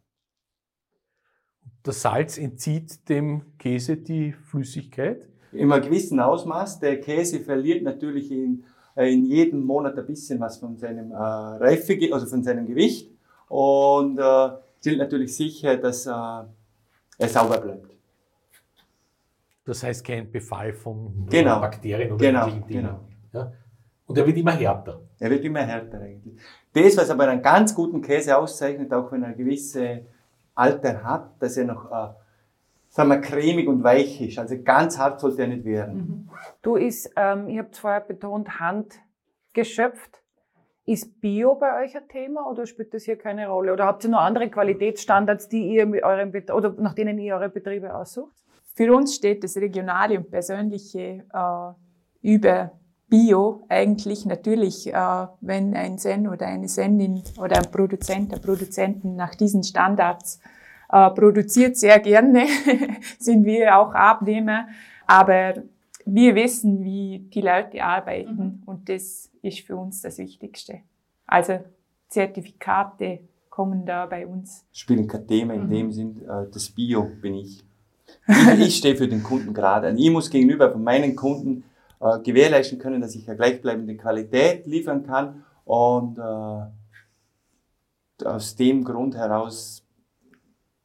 Das 1.81 2.01
Salz 2.01 2.37
entzieht 2.37 3.07
dem 3.09 3.57
Käse 3.57 3.97
die 3.97 4.33
Flüssigkeit. 4.33 5.27
In 5.53 5.71
einem 5.71 5.81
gewissen 5.81 6.19
Ausmaß. 6.19 6.79
Der 6.79 6.99
Käse 6.99 7.39
verliert 7.39 7.83
natürlich 7.83 8.31
in, 8.31 8.63
äh, 8.95 9.11
in 9.11 9.25
jedem 9.25 9.63
Monat 9.63 9.97
ein 9.97 10.05
bisschen 10.05 10.39
was 10.39 10.57
von 10.57 10.77
seinem 10.77 11.11
äh, 11.11 11.15
Reife, 11.15 11.97
also 12.11 12.25
von 12.27 12.43
seinem 12.43 12.67
Gewicht 12.67 13.09
und 13.47 14.19
äh, 14.19 14.49
stellt 14.79 14.99
natürlich 14.99 15.35
sicher, 15.35 15.77
dass 15.77 16.05
äh, 16.05 16.11
er 16.11 17.29
sauber 17.29 17.59
bleibt. 17.59 17.88
Das 19.69 19.83
heißt, 19.83 20.03
kein 20.03 20.31
Befall 20.31 20.73
von 20.73 21.27
Genau. 21.29 21.59
Bakterien 21.59 22.11
oder 22.11 22.25
Genau, 22.25 22.41
ähnlichen 22.47 22.67
Dingen. 22.67 22.81
genau. 22.81 22.99
Ja? 23.33 23.51
Und 24.07 24.17
er 24.17 24.25
wird 24.25 24.35
immer 24.37 24.53
härter. 24.53 25.01
Er 25.19 25.29
wird 25.29 25.43
immer 25.45 25.59
härter 25.59 26.01
eigentlich. 26.01 26.41
Das, 26.73 26.97
was 26.97 27.11
aber 27.11 27.27
einen 27.27 27.43
ganz 27.43 27.75
guten 27.75 28.01
Käse 28.01 28.35
auszeichnet, 28.35 28.91
auch 28.91 29.11
wenn 29.11 29.21
er 29.21 29.29
ein 29.29 29.37
gewisse 29.37 30.07
Alter 30.55 31.03
hat, 31.03 31.39
dass 31.39 31.55
er 31.55 31.65
noch, 31.65 31.85
äh, 31.91 32.07
sagen 32.89 33.09
wir, 33.09 33.21
cremig 33.21 33.67
und 33.67 33.83
weich 33.83 34.19
ist. 34.21 34.39
Also 34.39 34.55
ganz 34.63 34.97
hart 34.97 35.19
sollte 35.19 35.43
er 35.43 35.49
nicht 35.49 35.65
werden. 35.65 36.27
Du 36.63 36.75
ist, 36.75 37.11
ähm, 37.15 37.47
ich 37.49 37.59
habe 37.59 37.69
es 37.71 37.77
vorher 37.77 38.01
betont, 38.01 38.59
handgeschöpft. 38.59 40.19
Ist 40.87 41.21
Bio 41.21 41.53
bei 41.53 41.83
euch 41.83 41.95
ein 41.95 42.07
Thema 42.07 42.49
oder 42.49 42.65
spielt 42.65 42.91
das 42.95 43.03
hier 43.03 43.17
keine 43.17 43.47
Rolle? 43.47 43.71
Oder 43.73 43.85
habt 43.85 44.03
ihr 44.03 44.09
noch 44.09 44.21
andere 44.21 44.49
Qualitätsstandards, 44.49 45.47
die 45.47 45.67
ihr 45.75 45.85
mit 45.85 46.01
eurem 46.03 46.31
Bet 46.31 46.49
oder 46.49 46.73
nach 46.79 46.95
denen 46.95 47.19
ihr 47.19 47.35
eure 47.35 47.49
Betriebe 47.49 47.93
aussucht? 47.93 48.33
Für 48.79 48.95
uns 48.95 49.13
steht 49.13 49.43
das 49.43 49.57
Regionale 49.57 50.17
und 50.17 50.31
Persönliche 50.31 51.25
äh, 51.33 51.71
über 52.21 52.71
Bio 53.09 53.65
eigentlich 53.67 54.25
natürlich, 54.25 54.87
äh, 54.87 55.27
wenn 55.41 55.73
ein 55.73 55.97
Sen 55.97 56.29
oder 56.29 56.45
eine 56.45 56.69
Senin 56.69 57.21
oder 57.37 57.57
ein 57.57 57.69
Produzent, 57.69 58.33
ein 58.33 58.39
Produzenten 58.39 59.17
nach 59.17 59.35
diesen 59.35 59.63
Standards 59.63 60.39
äh, 60.93 61.09
produziert, 61.09 61.75
sehr 61.75 61.99
gerne 61.99 62.45
sind 63.19 63.43
wir 63.43 63.77
auch 63.77 63.93
Abnehmer. 63.93 64.69
Aber 65.05 65.55
wir 66.05 66.35
wissen, 66.35 66.81
wie 66.81 67.27
die 67.33 67.41
Leute 67.41 67.83
arbeiten 67.83 68.63
und 68.65 68.87
das 68.87 69.29
ist 69.41 69.59
für 69.59 69.75
uns 69.75 70.03
das 70.03 70.19
Wichtigste. 70.19 70.83
Also 71.27 71.59
Zertifikate 72.07 73.27
kommen 73.49 73.85
da 73.85 74.05
bei 74.05 74.25
uns. 74.25 74.65
Spielen 74.71 75.05
kein 75.05 75.27
Thema 75.27 75.53
in 75.53 75.67
dem 75.67 75.91
Sinn, 75.91 76.21
äh, 76.21 76.49
das 76.49 76.69
Bio 76.69 77.03
bin 77.21 77.33
ich. 77.33 77.68
Ich, 78.27 78.59
ich 78.59 78.75
stehe 78.77 78.95
für 78.95 79.07
den 79.07 79.23
Kunden 79.23 79.53
gerade. 79.53 79.89
Und 79.89 79.97
ich 79.97 80.09
muss 80.09 80.29
gegenüber 80.29 80.71
von 80.71 80.83
meinen 80.83 81.15
Kunden 81.15 81.63
äh, 81.99 82.19
gewährleisten 82.19 82.79
können, 82.79 83.01
dass 83.01 83.15
ich 83.15 83.27
eine 83.27 83.37
gleichbleibende 83.37 83.97
Qualität 83.97 84.65
liefern 84.67 85.05
kann. 85.05 85.43
Und 85.65 86.17
äh, 86.17 86.61
aus 88.25 88.55
dem 88.55 88.83
Grund 88.83 89.15
heraus 89.15 89.83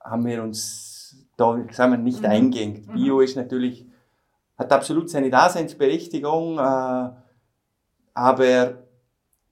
haben 0.01 0.25
wir 0.27 0.43
uns 0.43 0.95
da 1.37 1.59
sagen 1.73 1.93
wir, 1.93 1.99
nicht 1.99 2.25
eingeengt. 2.25 2.93
Bio 2.93 3.21
ist 3.21 3.37
natürlich, 3.37 3.87
hat 4.57 4.73
absolut 4.73 5.11
seine 5.11 5.31
Daseinsberechtigung, 5.31 6.59
äh, 6.59 7.11
aber 8.15 8.85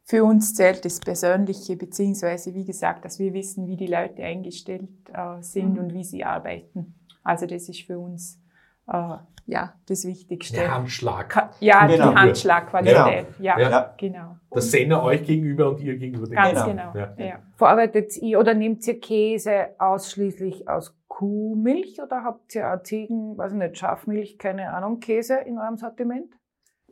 Für 0.05 0.25
uns 0.25 0.55
zählt 0.55 0.85
das 0.85 1.01
Persönliche, 1.01 1.77
beziehungsweise 1.77 2.55
wie 2.55 2.65
gesagt, 2.65 3.05
dass 3.05 3.19
wir 3.19 3.33
wissen, 3.33 3.67
wie 3.67 3.77
die 3.77 3.87
Leute 3.87 4.23
eingestellt 4.23 4.89
äh, 5.13 5.43
sind 5.43 5.79
und 5.79 5.95
wie 5.95 6.05
sie 6.05 6.25
arbeiten. 6.25 6.95
Also 7.25 7.47
das 7.47 7.69
ist 7.69 7.83
für 7.83 7.99
uns 7.99 8.41
äh, 8.89 9.17
ja 9.47 9.75
das 9.87 10.05
Wichtigste. 10.05 10.57
Der 10.57 10.75
Handschlag. 10.75 11.29
Ka- 11.29 11.51
ja, 11.61 11.87
Genau. 11.87 12.11
die 12.11 12.17
Handschlagqualität. 12.17 13.27
Ja, 13.39 13.59
Ja. 13.59 13.95
genau. 13.97 14.37
Das 14.51 14.71
Senner 14.71 15.03
euch 15.03 15.25
gegenüber 15.25 15.71
und 15.71 15.81
ihr 15.81 15.97
gegenüber 15.97 16.27
dem 16.27 16.35
Ganz 16.35 16.65
Genau. 16.65 16.93
genau. 16.93 17.07
Ja. 17.19 17.25
Ja. 17.27 17.39
Verarbeitet 17.57 18.17
ihr 18.19 18.39
oder 18.39 18.55
nehmt 18.55 18.87
ihr 18.87 18.99
Käse 19.01 19.69
ausschließlich 19.79 20.69
aus 20.69 20.97
Kuhmilch 21.09 22.01
oder 22.03 22.25
habt 22.25 22.55
ihr 22.55 22.73
auch 22.73 22.83
Ziegen, 22.83 23.37
weiß 23.39 23.53
ich 23.53 23.59
nicht, 23.59 23.79
Schafmilch, 23.79 24.39
keine 24.39 24.73
Ahnung, 24.73 24.99
Käse 25.01 25.37
in 25.47 25.59
eurem 25.59 25.77
Sortiment? 25.77 26.35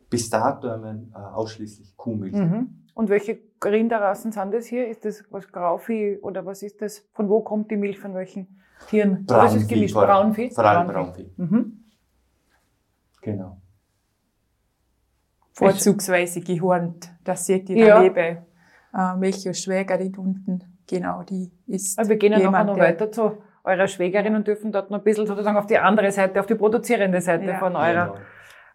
bis 0.09 0.29
dato 0.29 0.67
haben 0.69 0.83
wir 0.83 1.17
äh, 1.17 1.23
ausschließlich 1.35 1.95
Kuhmilch. 1.95 2.33
Mhm. 2.33 2.80
Und 2.93 3.09
welche 3.09 3.39
Rinderrassen 3.63 4.31
sind 4.31 4.53
das 4.53 4.65
hier? 4.65 4.87
Ist 4.87 5.05
das 5.05 5.23
was 5.29 5.51
Grauvieh 5.51 6.17
oder 6.21 6.45
was 6.45 6.61
ist 6.63 6.81
das? 6.81 7.07
Von 7.13 7.29
wo 7.29 7.41
kommt 7.41 7.71
die 7.71 7.77
Milch 7.77 7.99
von 7.99 8.13
welchen 8.13 8.61
Tieren? 8.89 9.25
Oder 9.29 9.45
ist 9.45 9.51
es 9.53 9.57
Braunvieh, 9.59 9.73
gemischt? 9.75 9.93
vor. 9.93 10.05
Braunvieh? 10.05 10.49
Vor 10.51 10.65
allem 10.65 10.87
Braunvieh. 10.87 11.31
Mhm. 11.37 11.83
Genau. 13.21 13.57
Vorzugsweise 15.53 16.41
gehornt. 16.41 17.09
Das 17.23 17.45
seht 17.45 17.69
ihr 17.69 17.77
Ja. 17.85 17.95
daneben. 17.95 18.39
Äh, 18.93 19.15
Melchior 19.17 19.53
Schwägerin 19.53 20.15
unten. 20.17 20.63
Genau, 20.87 21.23
die 21.23 21.51
ist. 21.67 21.97
Also 21.97 22.09
wir 22.09 22.17
gehen 22.17 22.33
ja 22.33 22.39
jemand, 22.39 22.67
noch 22.67 22.77
weiter 22.77 23.11
zu 23.11 23.37
eurer 23.63 23.87
Schwägerin 23.87 24.35
und 24.35 24.47
dürfen 24.47 24.71
dort 24.71 24.89
noch 24.89 24.97
ein 24.97 25.03
bisschen 25.03 25.27
sozusagen 25.27 25.55
auf 25.57 25.67
die 25.67 25.77
andere 25.77 26.11
Seite, 26.11 26.39
auf 26.39 26.47
die 26.47 26.55
produzierende 26.55 27.21
Seite 27.21 27.45
Ja. 27.45 27.59
von, 27.59 27.75
eurer, 27.75 28.07
Genau. 28.07 28.17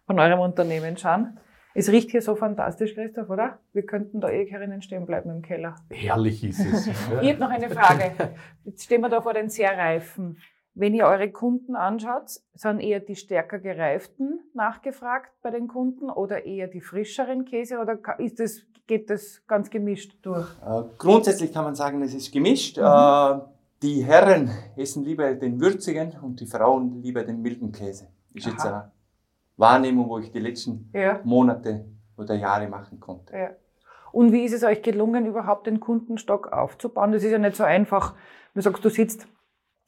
von 0.05 0.19
eurem 0.19 0.39
Unternehmen 0.39 0.97
schauen. 0.97 1.37
Es 1.77 1.89
riecht 1.89 2.09
hier 2.09 2.23
so 2.23 2.35
fantastisch, 2.35 2.95
Christoph, 2.95 3.29
oder? 3.29 3.59
Wir 3.71 3.85
könnten 3.85 4.19
da 4.19 4.31
ewig 4.31 4.51
herinnen 4.51 4.81
stehen 4.81 5.05
bleiben 5.05 5.29
im 5.29 5.43
Keller. 5.43 5.75
Herrlich 5.91 6.43
ist 6.43 6.59
es. 6.59 6.87
Ich 7.21 7.29
habe 7.29 7.39
noch 7.39 7.51
eine 7.51 7.69
Frage. 7.69 8.13
Jetzt 8.65 8.85
stehen 8.85 9.01
wir 9.01 9.09
da 9.09 9.21
vor 9.21 9.35
den 9.35 9.51
sehr 9.51 9.77
reifen. 9.77 10.39
Wenn 10.73 10.95
ihr 10.95 11.05
eure 11.05 11.29
Kunden 11.29 11.75
anschaut, 11.75 12.31
sind 12.55 12.79
eher 12.79 12.99
die 12.99 13.15
stärker 13.15 13.59
gereiften 13.59 14.39
nachgefragt 14.55 15.31
bei 15.43 15.51
den 15.51 15.67
Kunden 15.67 16.09
oder 16.09 16.47
eher 16.47 16.65
die 16.67 16.81
frischeren 16.81 17.45
Käse 17.45 17.77
oder 17.77 17.99
ist 18.17 18.39
das, 18.39 18.61
geht 18.87 19.11
das 19.11 19.43
ganz 19.45 19.69
gemischt 19.69 20.17
durch? 20.23 20.49
Äh, 20.65 20.81
grundsätzlich 20.97 21.53
kann 21.53 21.63
man 21.63 21.75
sagen, 21.75 22.01
es 22.01 22.15
ist 22.15 22.31
gemischt. 22.31 22.77
Mhm. 22.77 22.85
Äh, 22.85 23.39
die 23.83 24.03
Herren 24.03 24.49
essen 24.75 25.03
lieber 25.03 25.31
den 25.35 25.61
würzigen 25.61 26.15
und 26.23 26.39
die 26.39 26.47
Frauen 26.47 27.03
lieber 27.03 27.23
den 27.23 27.39
milden 27.43 27.71
Käse. 27.71 28.07
Ist 28.33 28.47
jetzt 28.47 28.65
Aha. 28.65 28.69
eine 28.69 28.91
Wahrnehmung, 29.57 30.07
wo 30.09 30.19
ich 30.19 30.31
die 30.31 30.39
letzten 30.39 30.89
Ja. 30.93 31.19
Monate 31.23 31.85
oder 32.17 32.35
Jahre 32.35 32.67
machen 32.67 32.99
konnte. 32.99 33.33
ja. 33.35 33.49
Und 34.13 34.31
wie 34.31 34.45
ist 34.45 34.53
es 34.53 34.63
euch 34.63 34.81
gelungen, 34.81 35.25
überhaupt 35.25 35.67
den 35.67 35.79
Kundenstock 35.79 36.51
aufzubauen? 36.51 37.11
Das 37.11 37.23
ist 37.23 37.31
ja 37.31 37.37
nicht 37.37 37.55
so 37.55 37.63
einfach. 37.65 38.15
Du 38.55 38.61
sagst, 38.61 38.83
du 38.83 38.89
sitzt 38.89 39.27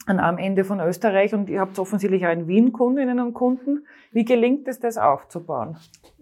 an 0.06 0.20
einem 0.20 0.38
Ende 0.38 0.66
von 0.66 0.80
Österreich 0.82 1.34
und 1.34 1.50
ihr 1.50 1.62
habt 1.62 1.80
offensichtlich 1.80 2.28
auch 2.28 2.32
in 2.32 2.46
Wien 2.48 2.72
Kundinnen 2.74 3.20
und 3.22 3.34
Kunden. 3.34 3.86
Wie 4.12 4.26
gelingt 4.26 4.68
es, 4.68 4.80
das 4.80 4.98
aufzubauen? 4.98 5.78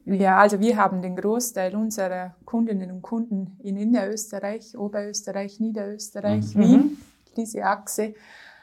Ja, 0.05 0.37
also 0.37 0.59
wir 0.61 0.77
haben 0.77 1.01
den 1.01 1.15
Großteil 1.17 1.75
unserer 1.75 2.35
Kundinnen 2.45 2.91
und 2.91 3.01
Kunden 3.01 3.57
in 3.63 3.75
Innerösterreich, 3.75 4.77
Oberösterreich, 4.77 5.59
Niederösterreich, 5.59 6.55
Mhm. 6.55 6.59
Wien, 6.61 6.97
diese 7.35 7.63
Achse. 7.65 8.13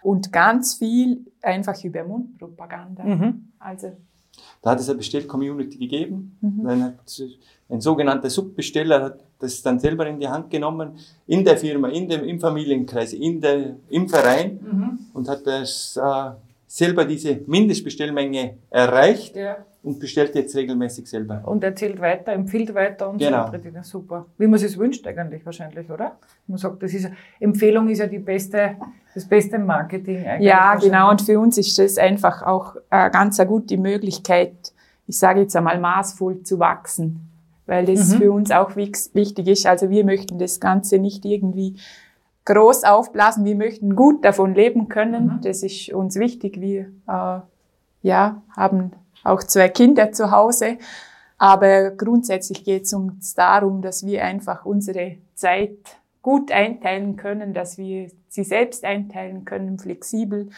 Und 0.03 0.33
ganz 0.33 0.75
viel 0.77 1.27
einfach 1.43 1.83
über 1.85 2.05
Mundpropaganda. 2.05 3.03
Mhm. 3.05 3.53
Also, 3.59 3.93
Da 4.65 4.71
hat 4.71 4.81
es 4.81 4.89
eine 4.89 4.97
Bestell-Community 4.97 5.77
gegeben. 5.77 6.37
Mhm. 6.41 6.65
Dann 6.65 6.83
hat 6.85 7.23
ein 7.69 7.81
sogenannter 7.83 8.31
Subbesteller 8.31 9.03
hat 9.03 9.21
das 9.39 9.61
dann 9.63 9.79
selber 9.79 10.07
in 10.07 10.19
die 10.19 10.27
Hand 10.29 10.49
genommen, 10.51 10.93
in 11.27 11.45
der 11.45 11.59
Firma, 11.59 11.89
in 11.89 12.09
dem, 12.09 12.25
im 12.25 12.41
Familienkreis, 12.41 13.13
in 13.13 13.41
der, 13.43 13.77
im 13.91 14.09
Verein 14.09 14.59
Mhm. 14.63 14.99
und 15.13 15.29
hat 15.29 15.47
das, 15.47 15.99
äh, 16.03 16.31
selber 16.67 17.05
diese 17.05 17.41
Mindestbestellmenge 17.47 18.55
erreicht 18.71 19.37
Ja. 19.37 19.59
und 19.83 20.01
bestellt 20.01 20.35
jetzt 20.35 20.57
regelmäßig 20.57 21.07
selber. 21.07 21.43
Und 21.45 21.63
erzählt 21.63 22.01
weiter, 22.01 22.33
empfiehlt 22.33 22.75
weiter 22.75 23.11
und 23.11 23.19
Genau. 23.19 23.47
so. 23.47 23.53
weiter. 23.53 23.85
Super. 23.85 24.27
Wie 24.39 24.47
man 24.47 24.59
es 24.61 24.79
wünscht 24.79 25.07
eigentlich 25.07 25.45
wahrscheinlich, 25.45 25.91
oder? 25.91 26.19
Man 26.47 26.57
sagt, 26.59 26.83
das 26.83 26.95
ist, 26.95 27.11
Empfehlung 27.39 27.89
ist 27.91 27.99
ja 27.99 28.07
die 28.07 28.19
beste, 28.19 28.77
das 29.15 29.27
beste 29.27 29.59
Marketing 29.59 30.27
eigentlich. 30.27 30.49
ja, 30.49 30.75
genau. 30.75 31.11
Und 31.11 31.23
für 31.23 31.39
uns 31.39 31.57
ist 31.59 31.79
das 31.79 31.99
einfach 31.99 32.43
auch 32.43 32.77
äh, 32.91 33.11
ganz 33.11 33.39
eine 33.39 33.49
gute 33.49 33.77
Möglichkeit, 33.79 34.53
ich 35.07 35.19
sage 35.19 35.41
jetzt 35.41 35.55
einmal 35.55 35.79
maßvoll 35.79 36.43
zu 36.43 36.59
wachsen, 36.59 37.29
weil 37.67 37.85
das 37.87 38.15
Mhm. 38.15 38.19
für 38.19 38.33
uns 38.33 38.51
auch 38.51 38.75
wichtig 38.77 39.49
ist. 39.49 39.67
Also 39.67 39.91
wir 39.91 40.05
möchten 40.05 40.39
das 40.39 40.61
Ganze 40.61 40.99
nicht 40.99 41.25
irgendwie 41.25 41.77
groß 42.47 42.85
aufblasen. 42.85 43.45
Wir 43.45 43.55
möchten 43.57 43.97
gut 43.97 44.25
davon 44.25 44.55
leben 44.55 44.89
können. 44.89 45.27
Mhm. 45.27 45.41
Das 45.43 45.63
ist 45.63 45.93
uns 45.93 46.17
wichtig. 46.17 46.61
Wir 46.61 46.87
äh, 47.09 47.41
ja, 48.03 48.43
haben 48.57 48.93
auch 49.23 49.43
zwei 49.43 49.69
Kinder 49.69 50.13
zu 50.13 50.31
Hause. 50.31 50.79
Aber 51.39 51.91
grundsätzlich 51.91 52.65
geht 52.65 52.85
es 52.85 52.95
uns 52.95 53.35
darum, 53.35 53.83
dass 53.83 54.05
wir 54.07 54.25
einfach 54.25 54.65
unsere 54.65 55.17
Zeit 55.35 55.77
gut 56.25 56.51
einteilen 56.51 57.17
können, 57.17 57.53
dass 57.53 57.77
wir 57.77 58.11
sie 58.29 58.45
selbst 58.45 58.83
einteilen 58.83 59.45
können, 59.45 59.79
flexibel, 59.79 60.49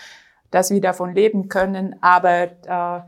dass 0.52 0.70
wir 0.70 0.80
davon 0.80 1.12
leben 1.12 1.48
können. 1.48 1.96
Aber 2.00 2.44
äh, 2.66 3.00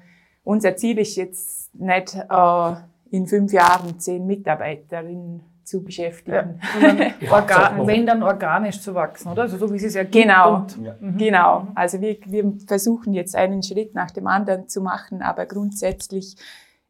unser 0.43 0.75
Ziel 0.75 0.99
ist 0.99 1.15
jetzt 1.15 1.73
nicht, 1.77 2.17
äh, 2.17 2.75
in 3.11 3.29
fünf 3.29 3.53
Jahren 3.53 4.01
zehn 4.01 4.27
Mitarbeiterinnen 4.27 5.45
zu 5.63 5.79
Ja, 5.79 5.83
beschäftigen. 5.85 6.61
Ja, 6.81 7.47
man. 7.77 7.87
wenn 7.87 8.07
dann 8.07 8.25
organisch 8.25 8.81
zu 8.81 8.93
wachsen, 8.93 9.31
oder? 9.31 9.43
Also 9.43 9.57
so 9.57 9.73
wie 9.73 9.77
es 9.77 9.85
es 9.85 9.95
ja 9.95 10.03
gibt. 10.03 10.15
Genau. 10.15 10.57
Und, 10.57 10.79
Ja. 10.83 10.97
Mhm. 10.99 11.17
Genau. 11.17 11.69
Also 11.77 12.01
wir, 12.01 12.17
wir 12.27 12.53
versuchen 12.67 13.15
jetzt 13.15 13.37
einen 13.37 13.63
Schritt 13.63 13.95
nach 13.95 14.11
dem 14.11 14.27
anderen 14.27 14.69
zu 14.69 14.81
machen, 14.81 15.23
aber 15.23 15.47
grundsätzlich 15.47 16.35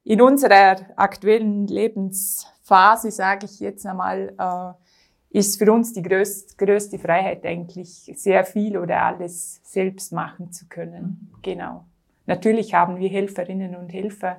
in 0.03 0.23
unserer 0.23 0.77
aktuellen 0.97 1.67
Lebensphase, 1.67 3.11
sage 3.11 3.45
ich 3.45 3.61
jetzt 3.61 3.85
einmal, 3.85 4.33
äh, 4.39 4.88
ist 5.31 5.59
für 5.59 5.71
uns 5.73 5.93
die 5.93 6.03
größte, 6.03 6.57
größte 6.57 6.99
Freiheit 6.99 7.45
eigentlich, 7.45 8.11
sehr 8.17 8.45
viel 8.45 8.79
oder 8.79 9.03
alles 9.03 9.61
selbst 9.63 10.13
machen 10.13 10.53
zu 10.53 10.67
können. 10.67 11.31
Genau. 11.43 11.85
Natürlich 12.27 12.75
haben 12.75 12.99
wir 12.99 13.09
Helferinnen 13.09 13.75
und 13.77 13.89
Helfer 13.93 14.37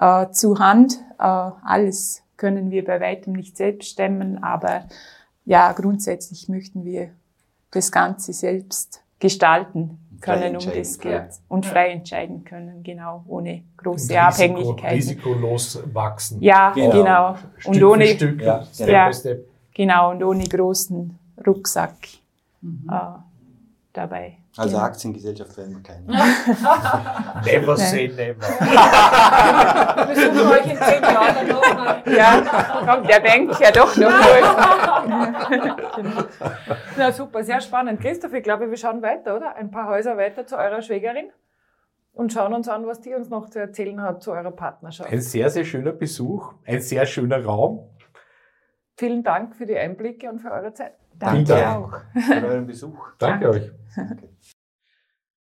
äh, 0.00 0.28
zu 0.30 0.58
Hand. 0.58 0.94
Äh, 1.18 1.22
alles 1.22 2.22
können 2.36 2.70
wir 2.70 2.84
bei 2.84 3.00
weitem 3.00 3.32
nicht 3.34 3.56
selbst 3.56 3.88
stemmen, 3.90 4.42
aber 4.42 4.84
ja, 5.44 5.72
grundsätzlich 5.72 6.48
möchten 6.48 6.84
wir 6.84 7.10
das 7.70 7.90
Ganze 7.90 8.32
selbst 8.32 9.02
gestalten 9.18 9.98
können, 10.20 10.56
um 10.56 10.64
das 10.74 10.98
geht. 10.98 11.22
Und 11.48 11.66
frei 11.66 11.90
entscheiden 11.90 12.44
können, 12.44 12.82
genau, 12.82 13.24
ohne 13.26 13.62
große 13.76 14.12
Und 14.12 14.18
Risiko, 14.18 14.44
Abhängigkeiten. 14.44 14.94
risikolos 14.96 15.82
wachsen. 15.92 16.40
Ja, 16.42 16.72
Genau. 16.72 16.90
genau. 16.92 17.36
Stück 17.58 17.74
Und 17.74 17.82
ohne, 17.84 18.06
für 18.06 18.14
Stück, 18.14 18.42
Ja, 18.42 18.64
Step 18.72 18.88
ja. 18.88 19.08
by 19.08 19.14
Step. 19.14 19.46
Genau, 19.74 20.10
und 20.10 20.22
ohne 20.22 20.44
großen 20.44 21.18
Rucksack 21.46 21.96
Mhm. 22.60 22.88
äh, 22.90 23.18
dabei. 23.92 24.38
Also 24.56 24.76
Genau. 24.76 24.84
Aktiengesellschaft 24.84 25.56
werden 25.56 25.76
wir 25.76 25.82
keine. 25.82 26.06
Never 27.44 27.76
say 27.76 28.06
never. 28.08 28.36
Wir 30.08 30.14
suchen 30.14 30.50
euch 30.50 30.66
in 30.70 30.76
zehn 30.76 31.02
Jahren 31.02 31.48
noch. 31.48 32.06
Ja, 32.06 32.42
komm, 32.86 33.06
der 33.06 33.20
denkt 33.20 33.58
ja 33.60 33.70
doch 33.70 33.96
noch 33.96 34.10
mal. 34.10 34.42
Na 36.96 37.12
super, 37.12 37.42
sehr 37.42 37.60
spannend. 37.60 38.00
Christoph, 38.00 38.32
ich 38.34 38.42
glaube, 38.42 38.68
wir 38.70 38.76
schauen 38.76 39.00
weiter, 39.02 39.36
oder? 39.36 39.56
Ein 39.56 39.70
paar 39.70 39.88
Häuser 39.88 40.16
weiter 40.16 40.46
zu 40.46 40.56
eurer 40.56 40.82
Schwägerin 40.82 41.30
und 42.12 42.32
schauen 42.32 42.52
uns 42.52 42.68
an, 42.68 42.86
was 42.86 43.00
die 43.00 43.14
uns 43.14 43.28
noch 43.30 43.48
zu 43.48 43.58
erzählen 43.58 44.00
hat 44.02 44.22
zu 44.22 44.32
eurer 44.32 44.50
Partnerschaft. 44.50 45.10
Ein 45.10 45.20
sehr, 45.22 45.48
sehr 45.50 45.64
schöner 45.64 45.92
Besuch, 45.92 46.52
ein 46.66 46.80
sehr 46.80 47.06
schöner 47.06 47.42
Raum. 47.44 47.88
Vielen 49.02 49.24
Dank 49.24 49.56
für 49.56 49.66
die 49.66 49.76
Einblicke 49.76 50.30
und 50.30 50.38
für 50.38 50.52
eure 50.52 50.72
Zeit. 50.74 50.94
Danke 51.18 51.42
Danke. 51.42 51.68
auch. 51.68 52.22
Für 52.22 52.46
euren 52.46 52.66
Besuch. 52.68 53.08
Danke 53.18 53.50
euch. 53.50 53.72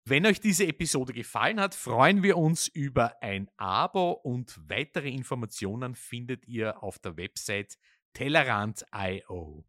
Wenn 0.06 0.28
euch 0.28 0.40
diese 0.40 0.68
Episode 0.68 1.12
gefallen 1.12 1.60
hat, 1.60 1.74
freuen 1.74 2.22
wir 2.22 2.38
uns 2.38 2.68
über 2.68 3.16
ein 3.20 3.50
Abo 3.58 4.12
und 4.12 4.60
weitere 4.70 5.10
Informationen 5.10 5.96
findet 5.96 6.48
ihr 6.48 6.84
auf 6.84 7.00
der 7.00 7.18
Website 7.18 7.80
Tellerant.io. 8.14 9.66